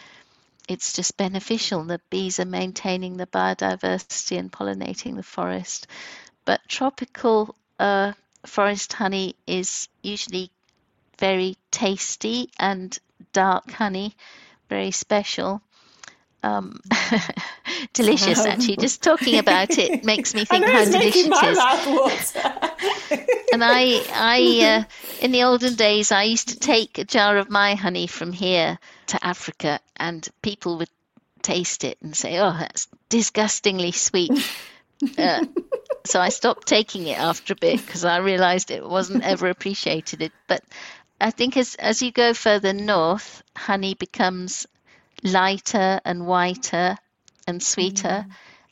it's 0.68 0.94
just 0.94 1.16
beneficial. 1.16 1.84
The 1.84 2.02
bees 2.10 2.40
are 2.40 2.46
maintaining 2.46 3.18
the 3.18 3.28
biodiversity 3.28 4.40
and 4.40 4.52
pollinating 4.52 5.16
the 5.16 5.22
forest. 5.22 5.86
But 6.44 6.62
tropical 6.68 7.56
uh, 7.78 8.14
forest 8.48 8.94
honey 8.94 9.36
is 9.46 9.90
usually 10.02 10.50
very 11.20 11.56
tasty 11.70 12.50
and 12.58 12.98
dark 13.32 13.70
honey, 13.74 14.16
very 14.70 14.90
special. 14.90 15.62
Um, 16.42 16.80
delicious, 17.94 18.46
actually. 18.46 18.78
Just 18.78 19.04
talking 19.04 19.40
about 19.40 19.78
it 19.78 20.04
makes 20.06 20.34
me 20.34 20.46
think 20.46 20.66
how 20.66 20.86
delicious 20.86 21.28
it 21.28 22.14
is. 22.14 22.36
And 23.52 23.64
I, 23.64 24.04
I, 24.14 24.60
uh, 24.64 24.84
in 25.22 25.32
the 25.32 25.44
olden 25.44 25.76
days, 25.76 26.12
I 26.12 26.24
used 26.24 26.50
to 26.50 26.60
take 26.60 26.98
a 26.98 27.04
jar 27.04 27.38
of 27.38 27.50
my 27.50 27.76
honey 27.76 28.08
from 28.08 28.32
here 28.32 28.80
to 29.08 29.26
Africa, 29.26 29.80
and 29.98 30.28
people 30.42 30.78
would 30.78 30.90
taste 31.42 31.84
it 31.84 31.98
and 32.02 32.16
say, 32.16 32.40
"Oh, 32.40 32.56
that's 32.58 32.88
disgustingly 33.10 33.92
sweet." 33.92 34.32
Uh, 35.18 35.46
so 36.06 36.20
I 36.20 36.30
stopped 36.30 36.68
taking 36.68 37.08
it 37.08 37.18
after 37.18 37.54
a 37.54 37.58
bit 37.58 37.86
because 37.86 38.06
I 38.06 38.18
realised 38.18 38.72
it 38.72 38.88
wasn't 38.88 39.24
ever 39.24 39.50
appreciated. 39.50 40.22
It, 40.22 40.32
but 40.48 40.64
I 41.20 41.32
think 41.32 41.58
as 41.58 41.76
as 41.76 42.02
you 42.02 42.12
go 42.12 42.34
further 42.34 42.74
north, 42.74 43.44
honey 43.56 43.94
becomes 43.94 44.68
lighter 45.24 46.00
and 46.06 46.26
whiter 46.26 46.98
and 47.48 47.62
sweeter. 47.62 48.26
Mm. 48.28 48.32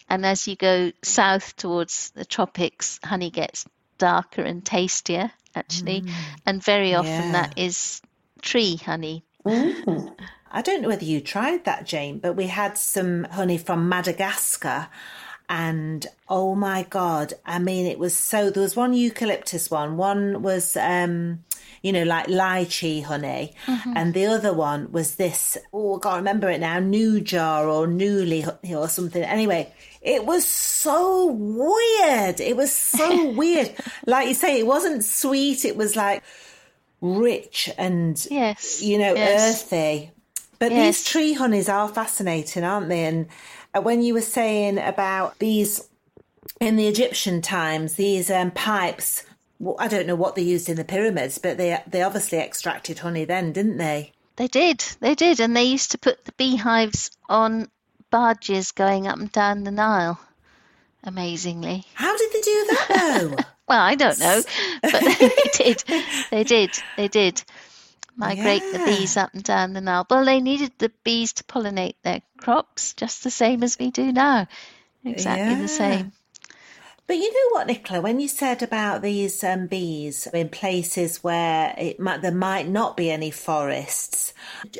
And 0.09 0.25
as 0.25 0.47
you 0.47 0.55
go 0.55 0.91
south 1.03 1.55
towards 1.55 2.11
the 2.11 2.25
tropics, 2.25 2.99
honey 3.03 3.29
gets 3.29 3.65
darker 3.97 4.41
and 4.41 4.63
tastier, 4.63 5.31
actually. 5.55 6.01
Mm. 6.01 6.11
And 6.45 6.63
very 6.63 6.93
often 6.95 7.11
Yeah. 7.11 7.31
that 7.33 7.53
is 7.57 8.01
tree 8.41 8.77
honey. 8.77 9.23
Mm. 9.45 10.15
I 10.51 10.61
don't 10.61 10.81
know 10.81 10.87
whether 10.87 11.05
you 11.05 11.19
tried 11.19 11.65
that, 11.65 11.85
Jane, 11.85 12.19
but 12.19 12.33
we 12.35 12.47
had 12.47 12.77
some 12.77 13.25
honey 13.25 13.57
from 13.57 13.89
Madagascar. 13.89 14.87
And 15.49 16.05
oh 16.27 16.55
my 16.55 16.83
God, 16.83 17.33
I 17.45 17.59
mean, 17.59 17.85
it 17.85 17.99
was 17.99 18.15
so. 18.15 18.49
There 18.49 18.63
was 18.63 18.75
one 18.75 18.93
eucalyptus 18.93 19.71
one, 19.71 19.95
one 19.95 20.41
was, 20.41 20.75
um, 20.75 21.43
you 21.87 21.93
know, 21.93 22.03
like 22.03 22.27
lychee 22.27 23.03
honey, 23.03 23.53
and 23.95 24.13
the 24.13 24.25
other 24.27 24.53
one 24.53 24.91
was 24.91 25.15
this, 25.15 25.57
oh, 25.73 25.97
I 25.97 25.99
can't 26.03 26.17
remember 26.17 26.49
it 26.49 26.59
now, 26.59 26.79
New 26.79 27.21
Nujar 27.21 27.65
or 27.73 27.87
Newly 27.87 28.45
or 28.75 28.87
something. 28.89 29.23
Anyway, 29.23 29.71
it 30.01 30.25
was 30.25 30.45
so 30.45 31.25
weird. 31.31 32.39
It 32.39 32.55
was 32.55 32.71
so 32.71 33.29
weird. 33.41 33.73
Like 34.05 34.27
you 34.27 34.33
say, 34.33 34.59
it 34.59 34.67
wasn't 34.67 35.03
sweet, 35.03 35.65
it 35.65 35.75
was 35.77 35.95
like 35.95 36.23
rich 37.01 37.69
and 37.77 38.25
Yes. 38.29 38.81
you 38.81 38.97
know, 38.97 39.13
yes. 39.15 39.63
earthy. 39.63 40.11
But 40.59 40.71
Yes. 40.71 40.97
these 40.97 41.03
tree 41.11 41.33
honeys 41.33 41.69
are 41.69 41.87
fascinating, 41.87 42.63
aren't 42.63 42.89
they? 42.89 43.05
And 43.05 43.27
uh, 43.75 43.81
when 43.81 44.01
you 44.01 44.13
were 44.13 44.21
saying 44.21 44.79
about 44.79 45.37
these 45.39 45.87
in 46.59 46.75
the 46.77 46.87
Egyptian 46.87 47.41
times, 47.41 47.93
these 47.95 48.31
um, 48.31 48.49
pipes, 48.51 49.23
well, 49.59 49.75
I 49.79 49.87
don't 49.87 50.07
know 50.07 50.15
what 50.15 50.35
they 50.35 50.41
used 50.43 50.69
in 50.69 50.75
the 50.77 50.83
pyramids, 50.83 51.37
but 51.37 51.57
they 51.57 51.81
they 51.87 52.01
obviously 52.01 52.39
extracted 52.39 52.99
honey 52.99 53.25
then, 53.25 53.51
didn't 53.53 53.77
they? 53.77 54.13
They 54.35 54.47
did, 54.47 54.83
they 54.99 55.15
did, 55.15 55.39
and 55.39 55.55
they 55.55 55.63
used 55.63 55.91
to 55.91 55.97
put 55.97 56.23
the 56.25 56.31
beehives 56.33 57.09
on 57.27 57.69
barges 58.11 58.71
going 58.71 59.07
up 59.07 59.17
and 59.17 59.31
down 59.31 59.63
the 59.63 59.71
Nile. 59.71 60.19
Amazingly, 61.03 61.85
How 61.93 62.17
did 62.17 62.31
they 62.33 62.41
do 62.41 62.67
that 62.69 62.87
though? 62.89 63.29
well, 63.67 63.81
I 63.81 63.95
don't 63.95 64.19
know, 64.19 64.41
but 64.81 65.01
they 65.19 65.31
did, 65.53 65.83
they 66.31 66.43
did, 66.43 66.71
they 66.97 67.07
did. 67.07 67.43
Migrate 68.15 68.63
the 68.73 68.81
bees 68.83 69.15
up 69.15 69.33
and 69.35 69.43
down 69.43 69.73
the 69.73 69.81
Nile. 69.81 70.05
Well, 70.09 70.25
they 70.25 70.41
needed 70.41 70.71
the 70.79 70.91
bees 71.03 71.33
to 71.33 71.43
pollinate 71.43 71.95
their 72.01 72.21
crops, 72.37 72.93
just 72.95 73.23
the 73.23 73.29
same 73.31 73.63
as 73.63 73.77
we 73.79 73.91
do 73.91 74.11
now. 74.11 74.47
Exactly 75.05 75.53
Yeah. 75.53 75.61
the 75.61 75.67
same. 75.67 76.11
But 77.07 77.15
you 77.15 77.31
know 77.31 77.55
what, 77.55 77.67
Nicola, 77.67 78.01
when 78.01 78.19
you 78.19 78.27
said 78.27 78.61
about 78.61 79.01
these 79.01 79.41
um, 79.41 79.67
bees 79.67 80.27
in 80.33 80.49
places 80.49 81.23
where 81.23 81.73
it 81.77 82.01
might, 82.01 82.21
there 82.21 82.33
might 82.33 82.67
not 82.67 82.97
be 82.97 83.09
any 83.09 83.31
forests, 83.31 84.33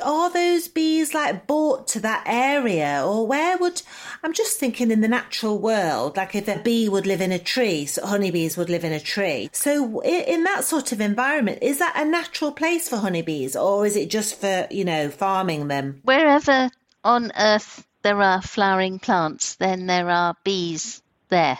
are 0.04 0.30
those 0.30 0.68
bees 0.68 1.14
like 1.14 1.48
brought 1.48 1.88
to 1.88 2.02
that 2.02 2.24
area, 2.26 3.02
or 3.06 3.26
where 3.26 3.58
would? 3.58 3.82
I'm 4.24 4.34
just 4.34 4.60
thinking 4.60 4.92
in 4.92 5.00
the 5.00 5.08
natural 5.08 5.58
world, 5.58 6.18
like 6.18 6.36
if 6.36 6.50
a 6.50 6.60
bee 6.60 6.90
would 6.90 7.08
live 7.08 7.22
in 7.22 7.32
a 7.32 7.40
tree, 7.40 7.86
so 7.86 8.06
honeybees 8.06 8.58
would 8.58 8.70
live 8.70 8.84
in 8.84 8.92
a 8.92 9.00
tree. 9.00 9.50
So 9.54 10.02
in 10.02 10.44
that 10.44 10.66
sort 10.66 10.92
of 10.92 11.00
environment, 11.00 11.60
is 11.62 11.80
that 11.80 11.96
a 11.96 12.04
natural 12.04 12.52
place 12.52 12.90
for 12.90 12.98
honeybees, 12.98 13.56
or 13.56 13.86
is 13.86 13.96
it 13.96 14.10
just 14.10 14.42
for 14.42 14.68
you 14.70 14.84
know 14.84 15.10
farming 15.10 15.70
them? 15.70 16.02
Wherever 16.04 16.70
on 17.06 17.32
earth 17.40 17.88
there 18.02 18.22
are 18.22 18.42
flowering 18.42 19.00
plants, 19.00 19.56
then 19.56 19.88
there 19.88 20.10
are 20.10 20.36
bees 20.44 21.02
there. 21.30 21.60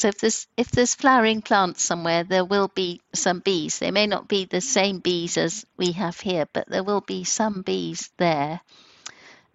So 0.00 0.08
if 0.08 0.18
there's 0.18 0.46
if 0.56 0.70
there's 0.70 0.94
flowering 0.94 1.42
plants 1.42 1.82
somewhere, 1.82 2.24
there 2.24 2.46
will 2.46 2.68
be 2.68 3.02
some 3.12 3.40
bees. 3.40 3.78
They 3.80 3.90
may 3.90 4.06
not 4.06 4.28
be 4.28 4.46
the 4.46 4.62
same 4.62 5.00
bees 5.00 5.36
as 5.36 5.66
we 5.76 5.92
have 5.92 6.18
here, 6.18 6.46
but 6.54 6.70
there 6.70 6.82
will 6.82 7.02
be 7.02 7.24
some 7.24 7.60
bees 7.60 8.08
there. 8.16 8.62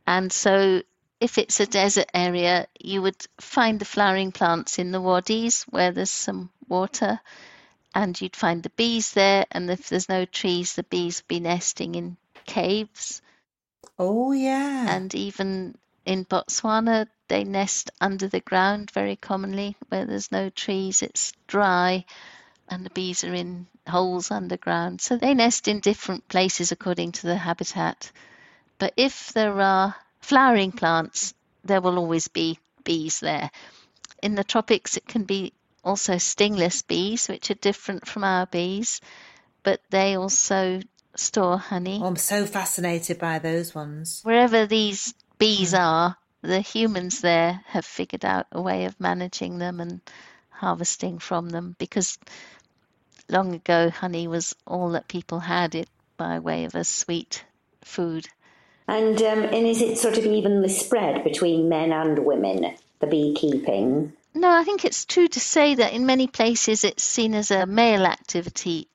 And 0.05 0.31
so 0.31 0.83
if 1.19 1.39
it's 1.39 1.59
a 1.59 1.65
desert 1.65 2.11
area, 2.13 2.67
you 2.79 3.01
would 3.01 3.25
find 3.39 3.79
the 3.79 3.85
flowering 3.85 4.31
plants 4.31 4.77
in 4.77 4.91
the 4.91 5.01
wadis 5.01 5.63
where 5.63 5.91
there's 5.91 6.11
some 6.11 6.51
water, 6.67 7.19
and 7.95 8.21
you'd 8.21 8.35
find 8.35 8.61
the 8.61 8.69
bees 8.69 9.13
there. 9.13 9.47
And 9.49 9.67
if 9.71 9.89
there's 9.89 10.09
no 10.09 10.25
trees, 10.25 10.75
the 10.75 10.83
bees 10.83 11.23
would 11.23 11.27
be 11.27 11.39
nesting 11.39 11.95
in 11.95 12.17
caves. 12.45 13.23
Oh, 13.97 14.31
yeah. 14.31 14.95
And 14.95 15.15
even 15.15 15.75
in 16.05 16.23
Botswana, 16.23 17.07
they 17.27 17.43
nest 17.43 17.91
under 17.99 18.27
the 18.27 18.39
ground 18.39 18.91
very 18.91 19.15
commonly 19.15 19.75
where 19.89 20.05
there's 20.05 20.31
no 20.31 20.49
trees, 20.49 21.01
it's 21.01 21.33
dry, 21.47 22.05
and 22.69 22.85
the 22.85 22.89
bees 22.91 23.23
are 23.23 23.33
in 23.33 23.67
holes 23.87 24.31
underground. 24.31 25.01
So 25.01 25.17
they 25.17 25.33
nest 25.33 25.67
in 25.67 25.79
different 25.79 26.27
places 26.27 26.71
according 26.71 27.13
to 27.13 27.27
the 27.27 27.37
habitat. 27.37 28.11
But 28.77 28.93
if 28.97 29.33
there 29.33 29.59
are 29.59 29.95
flowering 30.19 30.71
plants, 30.71 31.33
there 31.63 31.81
will 31.81 31.97
always 31.97 32.27
be 32.27 32.59
bees 32.83 33.19
there. 33.19 33.49
In 34.21 34.35
the 34.35 34.43
tropics, 34.43 34.97
it 34.97 35.07
can 35.07 35.23
be 35.23 35.53
also 35.83 36.17
stingless 36.17 36.81
bees, 36.81 37.27
which 37.27 37.51
are 37.51 37.55
different 37.55 38.07
from 38.07 38.23
our 38.23 38.45
bees, 38.47 39.01
but 39.63 39.81
they 39.89 40.15
also 40.17 40.81
store 41.15 41.57
honey. 41.57 41.99
Oh, 42.01 42.07
I'm 42.07 42.15
so 42.15 42.45
fascinated 42.45 43.19
by 43.19 43.39
those 43.39 43.73
ones. 43.73 44.21
Wherever 44.23 44.65
these 44.65 45.13
bees 45.37 45.73
mm. 45.73 45.79
are, 45.79 46.17
the 46.47 46.61
humans 46.61 47.21
there 47.21 47.61
have 47.67 47.85
figured 47.85 48.25
out 48.25 48.47
a 48.51 48.61
way 48.61 48.85
of 48.85 48.99
managing 48.99 49.57
them 49.57 49.79
and 49.79 50.01
harvesting 50.49 51.19
from 51.19 51.49
them 51.49 51.75
because 51.77 52.17
long 53.29 53.53
ago 53.53 53.89
honey 53.89 54.27
was 54.27 54.55
all 54.65 54.91
that 54.91 55.07
people 55.07 55.39
had 55.39 55.75
it 55.75 55.89
by 56.17 56.39
way 56.39 56.65
of 56.65 56.75
a 56.75 56.83
sweet 56.83 57.43
food. 57.83 58.27
And 58.87 59.19
um, 59.21 59.43
and 59.43 59.65
is 59.67 59.81
it 59.81 59.97
sort 59.97 60.17
of 60.17 60.25
evenly 60.25 60.69
spread 60.69 61.23
between 61.23 61.69
men 61.69 61.91
and 61.91 62.19
women, 62.19 62.75
the 62.99 63.07
beekeeping? 63.07 64.13
No, 64.35 64.51
I 64.51 64.63
think 64.63 64.85
it's 64.85 65.05
true 65.05 65.27
to 65.29 65.39
say 65.39 65.75
that 65.75 65.93
in 65.93 66.05
many 66.05 66.27
places 66.27 66.83
it's 66.83 67.03
seen 67.03 67.33
as 67.33 67.51
a 67.51 67.65
male 67.65 68.05
activity. 68.05 68.87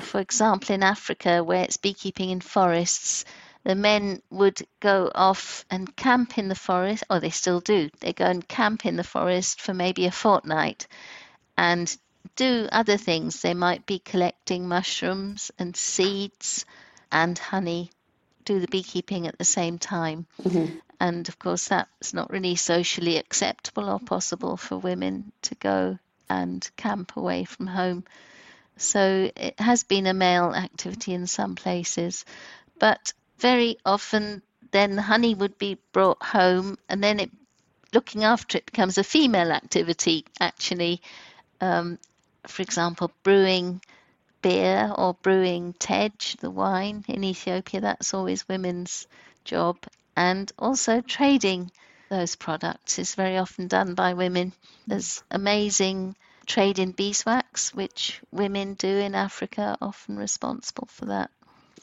For 0.00 0.20
example, 0.20 0.74
in 0.74 0.82
Africa, 0.82 1.44
where 1.44 1.62
it's 1.62 1.76
beekeeping 1.76 2.30
in 2.30 2.40
forests, 2.40 3.26
the 3.66 3.74
men 3.74 4.22
would 4.30 4.64
go 4.78 5.10
off 5.12 5.64
and 5.68 5.96
camp 5.96 6.38
in 6.38 6.46
the 6.46 6.54
forest, 6.54 7.02
or 7.10 7.18
they 7.18 7.30
still 7.30 7.58
do. 7.58 7.90
They 7.98 8.12
go 8.12 8.26
and 8.26 8.46
camp 8.46 8.86
in 8.86 8.94
the 8.94 9.02
forest 9.02 9.60
for 9.60 9.74
maybe 9.74 10.06
a 10.06 10.12
fortnight 10.12 10.86
and 11.58 11.94
do 12.36 12.68
other 12.70 12.96
things. 12.96 13.42
They 13.42 13.54
might 13.54 13.84
be 13.84 13.98
collecting 13.98 14.68
mushrooms 14.68 15.50
and 15.58 15.76
seeds 15.76 16.64
and 17.10 17.36
honey, 17.36 17.90
do 18.44 18.60
the 18.60 18.68
beekeeping 18.68 19.26
at 19.26 19.36
the 19.36 19.44
same 19.44 19.80
time. 19.80 20.26
Mm-hmm. 20.44 20.76
And 21.00 21.28
of 21.28 21.36
course, 21.40 21.66
that's 21.66 22.14
not 22.14 22.30
really 22.30 22.54
socially 22.54 23.16
acceptable 23.16 23.90
or 23.90 23.98
possible 23.98 24.56
for 24.56 24.78
women 24.78 25.32
to 25.42 25.56
go 25.56 25.98
and 26.30 26.70
camp 26.76 27.16
away 27.16 27.42
from 27.42 27.66
home. 27.66 28.04
So 28.76 29.28
it 29.34 29.58
has 29.58 29.82
been 29.82 30.06
a 30.06 30.14
male 30.14 30.54
activity 30.54 31.14
in 31.14 31.26
some 31.26 31.56
places, 31.56 32.24
but 32.78 33.12
very 33.38 33.78
often 33.84 34.42
then 34.70 34.96
honey 34.96 35.34
would 35.34 35.58
be 35.58 35.78
brought 35.92 36.22
home 36.22 36.76
and 36.88 37.02
then 37.02 37.20
it 37.20 37.30
looking 37.92 38.24
after 38.24 38.58
it 38.58 38.66
becomes 38.66 38.98
a 38.98 39.04
female 39.04 39.52
activity 39.52 40.24
actually. 40.40 41.00
Um, 41.60 41.98
for 42.46 42.62
example 42.62 43.10
brewing 43.22 43.80
beer 44.42 44.92
or 44.96 45.14
brewing 45.14 45.72
tej 45.74 46.36
the 46.40 46.50
wine 46.50 47.04
in 47.08 47.24
ethiopia 47.24 47.80
that's 47.80 48.14
always 48.14 48.48
women's 48.48 49.06
job. 49.44 49.76
And 50.16 50.50
also 50.58 51.00
trading 51.00 51.70
those 52.08 52.36
products 52.36 52.98
is 52.98 53.14
very 53.14 53.36
often 53.38 53.68
done 53.68 53.94
by 53.94 54.14
women. 54.14 54.52
There's 54.86 55.22
amazing 55.30 56.16
trade 56.46 56.78
in 56.78 56.92
beeswax 56.92 57.74
which 57.74 58.20
women 58.30 58.74
do 58.74 58.86
in 58.86 59.14
africa 59.16 59.76
often 59.82 60.16
responsible 60.16 60.86
for 60.86 61.06
that 61.06 61.30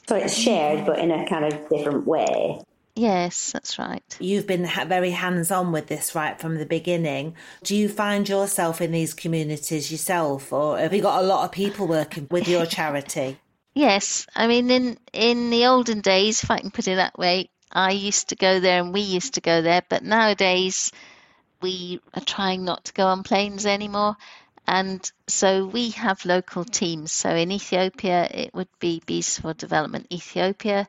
So 0.07 0.15
it's 0.15 0.35
shared, 0.35 0.85
but 0.85 0.99
in 0.99 1.11
a 1.11 1.27
kind 1.27 1.45
of 1.45 1.69
different 1.69 2.05
way. 2.05 2.61
yes 2.95 3.51
that's 3.53 3.79
right 3.79 4.17
You've 4.19 4.45
been 4.45 4.67
very 4.87 5.11
hands 5.11 5.49
on 5.49 5.71
with 5.71 5.87
this 5.87 6.13
right 6.13 6.39
from 6.39 6.57
the 6.57 6.65
beginning. 6.65 7.35
Do 7.63 7.75
you 7.75 7.89
find 7.89 8.29
yourself 8.29 8.81
in 8.81 8.91
these 8.91 9.15
communities 9.15 9.91
yourself, 9.91 10.53
or 10.53 10.77
have 10.77 10.93
you 10.93 11.01
got 11.01 11.23
a 11.23 11.27
lot 11.27 11.45
of 11.45 11.51
people 11.51 11.87
working 11.87 12.27
with 12.29 12.47
your 12.47 12.65
charity? 12.65 13.39
Yes, 13.75 14.27
I 14.35 14.45
mean 14.45 14.69
in 14.69 14.97
in 15.13 15.49
the 15.49 15.65
olden 15.65 16.01
days, 16.01 16.43
if 16.43 16.51
I 16.51 16.59
can 16.59 16.69
put 16.69 16.87
it 16.87 16.97
that 16.97 17.17
way, 17.17 17.49
I 17.71 17.91
used 17.91 18.29
to 18.29 18.35
go 18.35 18.59
there 18.59 18.79
and 18.79 18.93
we 18.93 19.01
used 19.01 19.33
to 19.33 19.41
go 19.41 19.63
there, 19.63 19.81
but 19.89 20.03
nowadays 20.03 20.91
we 21.59 21.99
are 22.13 22.21
trying 22.21 22.65
not 22.65 22.85
to 22.85 22.93
go 22.93 23.07
on 23.07 23.23
planes 23.23 23.65
anymore. 23.65 24.15
And 24.67 25.11
so 25.27 25.65
we 25.65 25.89
have 25.91 26.25
local 26.25 26.63
teams. 26.63 27.11
So 27.11 27.29
in 27.29 27.51
Ethiopia, 27.51 28.27
it 28.31 28.53
would 28.53 28.69
be 28.79 29.01
Bees 29.05 29.39
for 29.39 29.53
Development 29.53 30.07
Ethiopia, 30.11 30.87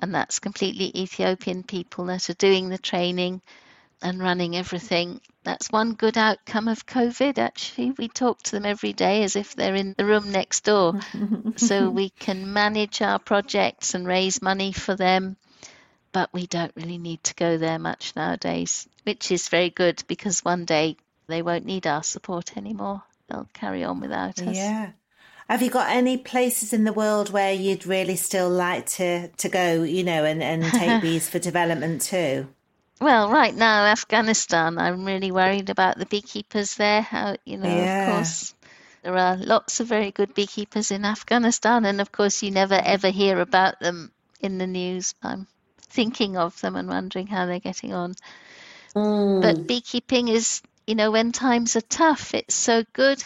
and 0.00 0.14
that's 0.14 0.38
completely 0.38 0.90
Ethiopian 1.02 1.62
people 1.62 2.06
that 2.06 2.30
are 2.30 2.34
doing 2.34 2.68
the 2.68 2.78
training 2.78 3.42
and 4.02 4.20
running 4.20 4.56
everything. 4.56 5.20
That's 5.44 5.70
one 5.70 5.92
good 5.92 6.16
outcome 6.16 6.68
of 6.68 6.86
COVID, 6.86 7.38
actually. 7.38 7.92
We 7.92 8.08
talk 8.08 8.42
to 8.44 8.52
them 8.52 8.64
every 8.64 8.92
day 8.92 9.22
as 9.24 9.36
if 9.36 9.54
they're 9.54 9.74
in 9.74 9.94
the 9.96 10.06
room 10.06 10.32
next 10.32 10.64
door. 10.64 10.98
so 11.56 11.90
we 11.90 12.10
can 12.10 12.52
manage 12.52 13.02
our 13.02 13.18
projects 13.18 13.94
and 13.94 14.06
raise 14.06 14.40
money 14.40 14.72
for 14.72 14.94
them. 14.96 15.36
But 16.12 16.32
we 16.32 16.46
don't 16.46 16.72
really 16.74 16.98
need 16.98 17.22
to 17.24 17.34
go 17.34 17.58
there 17.58 17.78
much 17.78 18.16
nowadays, 18.16 18.88
which 19.04 19.30
is 19.30 19.48
very 19.48 19.70
good 19.70 20.02
because 20.08 20.44
one 20.44 20.64
day 20.64 20.96
they 21.28 21.42
won't 21.42 21.66
need 21.66 21.86
our 21.86 22.02
support 22.02 22.56
anymore. 22.56 23.02
They'll 23.30 23.48
carry 23.52 23.84
on 23.84 24.00
without 24.00 24.40
us. 24.42 24.56
Yeah. 24.56 24.90
Have 25.48 25.62
you 25.62 25.70
got 25.70 25.90
any 25.90 26.16
places 26.16 26.72
in 26.72 26.84
the 26.84 26.92
world 26.92 27.30
where 27.30 27.52
you'd 27.52 27.86
really 27.86 28.16
still 28.16 28.48
like 28.48 28.86
to, 28.86 29.28
to 29.28 29.48
go, 29.48 29.82
you 29.82 30.04
know, 30.04 30.24
and, 30.24 30.42
and 30.42 30.64
take 30.64 31.02
these 31.02 31.28
for 31.28 31.38
development 31.38 32.02
too? 32.02 32.48
Well, 33.00 33.30
right 33.30 33.54
now, 33.54 33.86
Afghanistan, 33.86 34.78
I'm 34.78 35.04
really 35.04 35.32
worried 35.32 35.70
about 35.70 35.98
the 35.98 36.06
beekeepers 36.06 36.76
there. 36.76 37.00
How, 37.00 37.36
you 37.44 37.56
know, 37.56 37.68
Yeah. 37.68 38.10
of 38.10 38.14
course, 38.14 38.54
there 39.02 39.16
are 39.16 39.36
lots 39.36 39.80
of 39.80 39.86
very 39.86 40.10
good 40.10 40.34
beekeepers 40.34 40.90
in 40.90 41.04
Afghanistan, 41.04 41.86
and 41.86 42.00
of 42.00 42.12
course, 42.12 42.42
you 42.42 42.50
never 42.50 42.74
ever 42.74 43.08
hear 43.08 43.40
about 43.40 43.80
them 43.80 44.12
in 44.40 44.58
the 44.58 44.66
news. 44.66 45.14
I'm 45.22 45.46
thinking 45.80 46.36
of 46.36 46.60
them 46.60 46.76
and 46.76 46.88
wondering 46.88 47.26
how 47.26 47.46
they're 47.46 47.58
getting 47.58 47.94
on. 47.94 48.14
But 48.94 49.56
hmm. 49.56 49.62
beekeeping 49.62 50.28
is, 50.28 50.62
you 50.90 50.96
know, 50.96 51.12
when 51.12 51.30
times 51.30 51.76
are 51.76 51.82
tough, 51.82 52.34
it's 52.34 52.52
so 52.52 52.82
good 52.94 53.22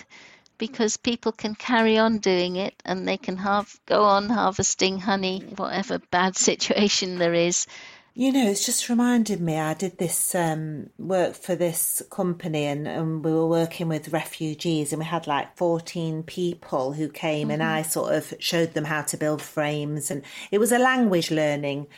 because 0.59 0.99
people 0.99 1.33
can 1.33 1.55
carry 1.55 1.97
on 1.97 2.19
doing 2.19 2.57
it 2.57 2.75
and 2.85 3.09
they 3.09 3.17
can 3.17 3.39
have 3.39 3.81
go 3.87 4.05
on 4.05 4.29
harvesting 4.29 4.99
honey, 5.01 5.41
whatever 5.57 5.99
bad 6.11 6.37
situation 6.51 7.17
there 7.17 7.33
is. 7.33 7.67
You 8.13 8.33
know, 8.33 8.47
it's 8.47 8.67
just 8.67 8.91
reminded 8.91 9.41
me. 9.41 9.59
I 9.59 9.73
did 9.73 9.97
this 9.97 10.35
um, 10.35 10.91
work 10.99 11.35
for 11.35 11.57
this 11.57 12.03
company, 12.11 12.67
and, 12.67 12.87
and 12.87 13.25
we 13.25 13.33
were 13.33 13.49
working 13.49 13.89
with 13.89 14.13
refugees, 14.13 14.93
and 14.93 15.01
we 15.01 15.07
had 15.07 15.27
like 15.27 15.57
fourteen 15.57 16.23
people 16.23 16.93
who 16.93 17.09
came, 17.09 17.51
and 17.51 17.61
I 17.61 17.83
sort 17.83 18.15
of 18.15 18.33
showed 18.39 18.75
them 18.75 18.85
how 18.85 19.03
to 19.03 19.17
build 19.17 19.43
frames, 19.43 20.13
and 20.13 20.23
it 20.53 20.59
was 20.59 20.71
a 20.71 20.79
language 20.79 21.33
learning 21.33 21.89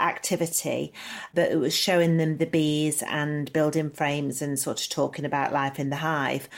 activity, 0.00 0.92
but 1.34 1.50
it 1.50 1.58
was 1.58 1.74
showing 1.74 2.16
them 2.16 2.36
the 2.36 2.46
bees 2.46 3.02
and 3.02 3.52
building 3.52 3.90
frames 3.90 4.42
and 4.42 4.58
sort 4.58 4.80
of 4.80 4.88
talking 4.88 5.24
about 5.24 5.52
life 5.52 5.78
in 5.78 5.90
the 5.90 5.96
hive. 5.96 6.48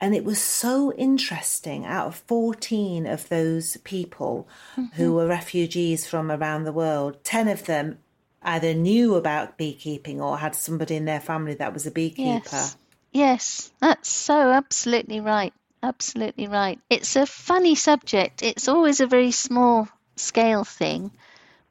And 0.00 0.14
it 0.14 0.24
was 0.24 0.40
so 0.40 0.92
interesting. 0.92 1.86
Out 1.86 2.08
of 2.08 2.16
14 2.16 3.06
of 3.06 3.28
those 3.28 3.76
people 3.78 4.48
who 4.74 4.82
mm-hmm. 4.82 5.12
were 5.12 5.26
refugees 5.26 6.06
from 6.06 6.30
around 6.30 6.64
the 6.64 6.72
world, 6.72 7.22
10 7.24 7.48
of 7.48 7.64
them 7.64 7.98
either 8.42 8.74
knew 8.74 9.14
about 9.14 9.56
beekeeping 9.56 10.20
or 10.20 10.38
had 10.38 10.54
somebody 10.54 10.96
in 10.96 11.06
their 11.06 11.20
family 11.20 11.54
that 11.54 11.72
was 11.72 11.86
a 11.86 11.90
beekeeper. 11.90 12.40
Yes. 12.52 12.76
Yes, 13.12 13.70
that's 13.80 14.08
so 14.08 14.50
absolutely 14.50 15.20
right. 15.20 15.54
Absolutely 15.84 16.48
right. 16.48 16.80
It's 16.90 17.14
a 17.14 17.26
funny 17.26 17.76
subject. 17.76 18.42
It's 18.42 18.66
always 18.66 19.00
a 19.00 19.06
very 19.06 19.30
small 19.30 19.88
scale 20.16 20.64
thing, 20.64 21.12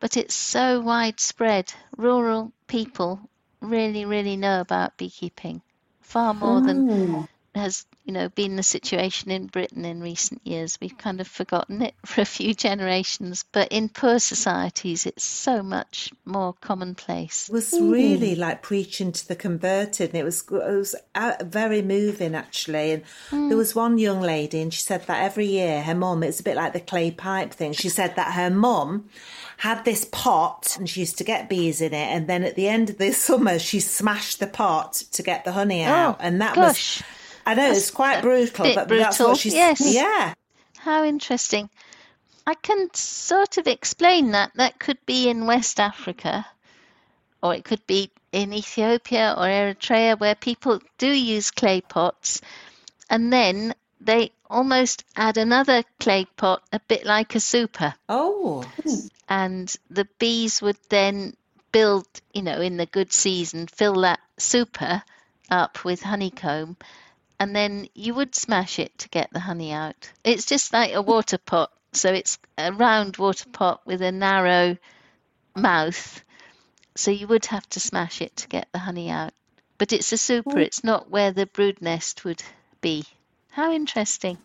but 0.03 0.17
it's 0.17 0.35
so 0.35 0.81
widespread. 0.81 1.73
Rural 1.95 2.51
people 2.67 3.21
really, 3.61 4.03
really 4.03 4.35
know 4.35 4.59
about 4.59 4.97
beekeeping 4.97 5.61
far 6.01 6.33
more 6.33 6.59
than 6.59 6.89
hmm. 6.89 7.21
has 7.55 7.85
you 8.05 8.11
know, 8.11 8.27
been 8.27 8.57
the 8.57 8.63
situation 8.63 9.31
in 9.31 9.47
Britain 9.47 9.85
in 9.85 10.01
recent 10.01 10.45
years. 10.45 10.77
We've 10.81 10.97
kind 10.97 11.21
of 11.21 11.27
forgotten 11.27 11.81
it 11.81 11.95
for 12.05 12.21
a 12.21 12.25
few 12.25 12.53
generations, 12.53 13.45
but 13.51 13.69
in 13.71 13.89
poor 13.89 14.19
societies, 14.19 15.05
it's 15.05 15.23
so 15.23 15.63
much 15.63 16.11
more 16.25 16.53
commonplace. 16.53 17.47
It 17.47 17.53
was 17.53 17.71
really 17.73 18.35
like 18.35 18.61
preaching 18.61 19.11
to 19.13 19.27
the 19.27 19.35
converted, 19.35 20.09
and 20.09 20.19
it 20.19 20.23
was 20.23 20.41
it 20.41 20.51
was 20.51 20.95
uh, 21.15 21.35
very 21.43 21.81
moving 21.81 22.35
actually. 22.35 23.03
And 23.31 23.49
there 23.49 23.57
was 23.57 23.73
one 23.73 23.97
young 23.97 24.21
lady, 24.21 24.61
and 24.61 24.73
she 24.73 24.81
said 24.81 25.07
that 25.07 25.23
every 25.23 25.45
year 25.45 25.81
her 25.83 25.95
mum, 25.95 26.23
it's 26.23 26.41
a 26.41 26.43
bit 26.43 26.57
like 26.57 26.73
the 26.73 26.81
clay 26.81 27.11
pipe 27.11 27.53
thing. 27.53 27.73
She 27.73 27.89
said 27.89 28.15
that 28.17 28.33
her 28.33 28.49
mum 28.49 29.09
had 29.57 29.85
this 29.85 30.05
pot, 30.11 30.75
and 30.77 30.89
she 30.89 31.01
used 31.01 31.17
to 31.19 31.23
get 31.23 31.47
bees 31.47 31.79
in 31.79 31.93
it, 31.93 32.07
and 32.07 32.27
then 32.27 32.43
at 32.43 32.55
the 32.55 32.67
end 32.67 32.89
of 32.89 32.97
the 32.97 33.13
summer, 33.13 33.59
she 33.59 33.79
smashed 33.79 34.39
the 34.41 34.47
pot 34.47 34.93
to 35.13 35.23
get 35.23 35.45
the 35.45 35.53
honey 35.53 35.83
out, 35.83 36.17
and 36.19 36.41
that 36.41 36.55
gosh. 36.55 36.99
was. 36.99 37.03
I 37.45 37.53
know 37.55 37.71
it's 37.71 37.91
quite 37.91 38.21
brutal, 38.21 38.65
but 38.73 38.87
that's 38.87 39.17
brutal, 39.17 39.29
what 39.33 39.37
she's. 39.39 39.53
yes. 39.53 39.81
Yeah. 39.93 40.33
How 40.77 41.03
interesting. 41.03 41.69
I 42.45 42.55
can 42.55 42.93
sort 42.93 43.57
of 43.57 43.67
explain 43.67 44.31
that. 44.31 44.51
That 44.55 44.79
could 44.79 44.97
be 45.05 45.29
in 45.29 45.45
West 45.45 45.79
Africa, 45.79 46.45
or 47.41 47.55
it 47.55 47.63
could 47.63 47.85
be 47.87 48.11
in 48.31 48.51
Ethiopia 48.53 49.33
or 49.37 49.43
Eritrea, 49.45 50.19
where 50.19 50.35
people 50.35 50.81
do 50.97 51.07
use 51.07 51.51
clay 51.51 51.81
pots, 51.81 52.41
and 53.09 53.31
then 53.31 53.73
they 54.01 54.31
almost 54.49 55.05
add 55.15 55.37
another 55.37 55.83
clay 55.99 56.25
pot, 56.35 56.61
a 56.73 56.79
bit 56.87 57.05
like 57.05 57.35
a 57.35 57.39
super, 57.39 57.93
Oh. 58.09 58.65
and 59.29 59.73
the 59.89 60.07
bees 60.19 60.61
would 60.61 60.77
then 60.89 61.35
build, 61.71 62.05
you 62.33 62.41
know, 62.41 62.59
in 62.59 62.77
the 62.77 62.85
good 62.85 63.13
season, 63.13 63.67
fill 63.67 64.01
that 64.01 64.19
super 64.37 65.01
up 65.49 65.83
with 65.85 66.01
honeycomb, 66.03 66.75
and 67.39 67.55
then 67.55 67.87
you 67.93 68.13
would 68.15 68.35
smash 68.35 68.79
it 68.79 68.97
to 68.99 69.09
get 69.09 69.29
the 69.31 69.39
honey 69.39 69.71
out. 69.71 70.11
It's 70.23 70.45
just 70.45 70.73
like 70.73 70.93
a 70.93 71.01
water 71.01 71.37
pot. 71.37 71.71
So 71.93 72.11
it's 72.11 72.39
a 72.57 72.71
round 72.71 73.17
water 73.17 73.49
pot 73.51 73.81
with 73.85 74.01
a 74.01 74.11
narrow 74.11 74.77
mouth. 75.55 76.23
So 76.95 77.11
you 77.11 77.27
would 77.27 77.45
have 77.47 77.67
to 77.69 77.79
smash 77.79 78.21
it 78.21 78.35
to 78.37 78.47
get 78.47 78.67
the 78.71 78.79
honey 78.79 79.09
out. 79.09 79.33
But 79.77 79.93
it's 79.93 80.11
a 80.11 80.17
super, 80.17 80.59
it's 80.59 80.83
not 80.83 81.09
where 81.09 81.31
the 81.31 81.45
brood 81.45 81.81
nest 81.81 82.23
would 82.23 82.41
be. 82.81 83.05
How 83.51 83.71
interesting. 83.71 84.37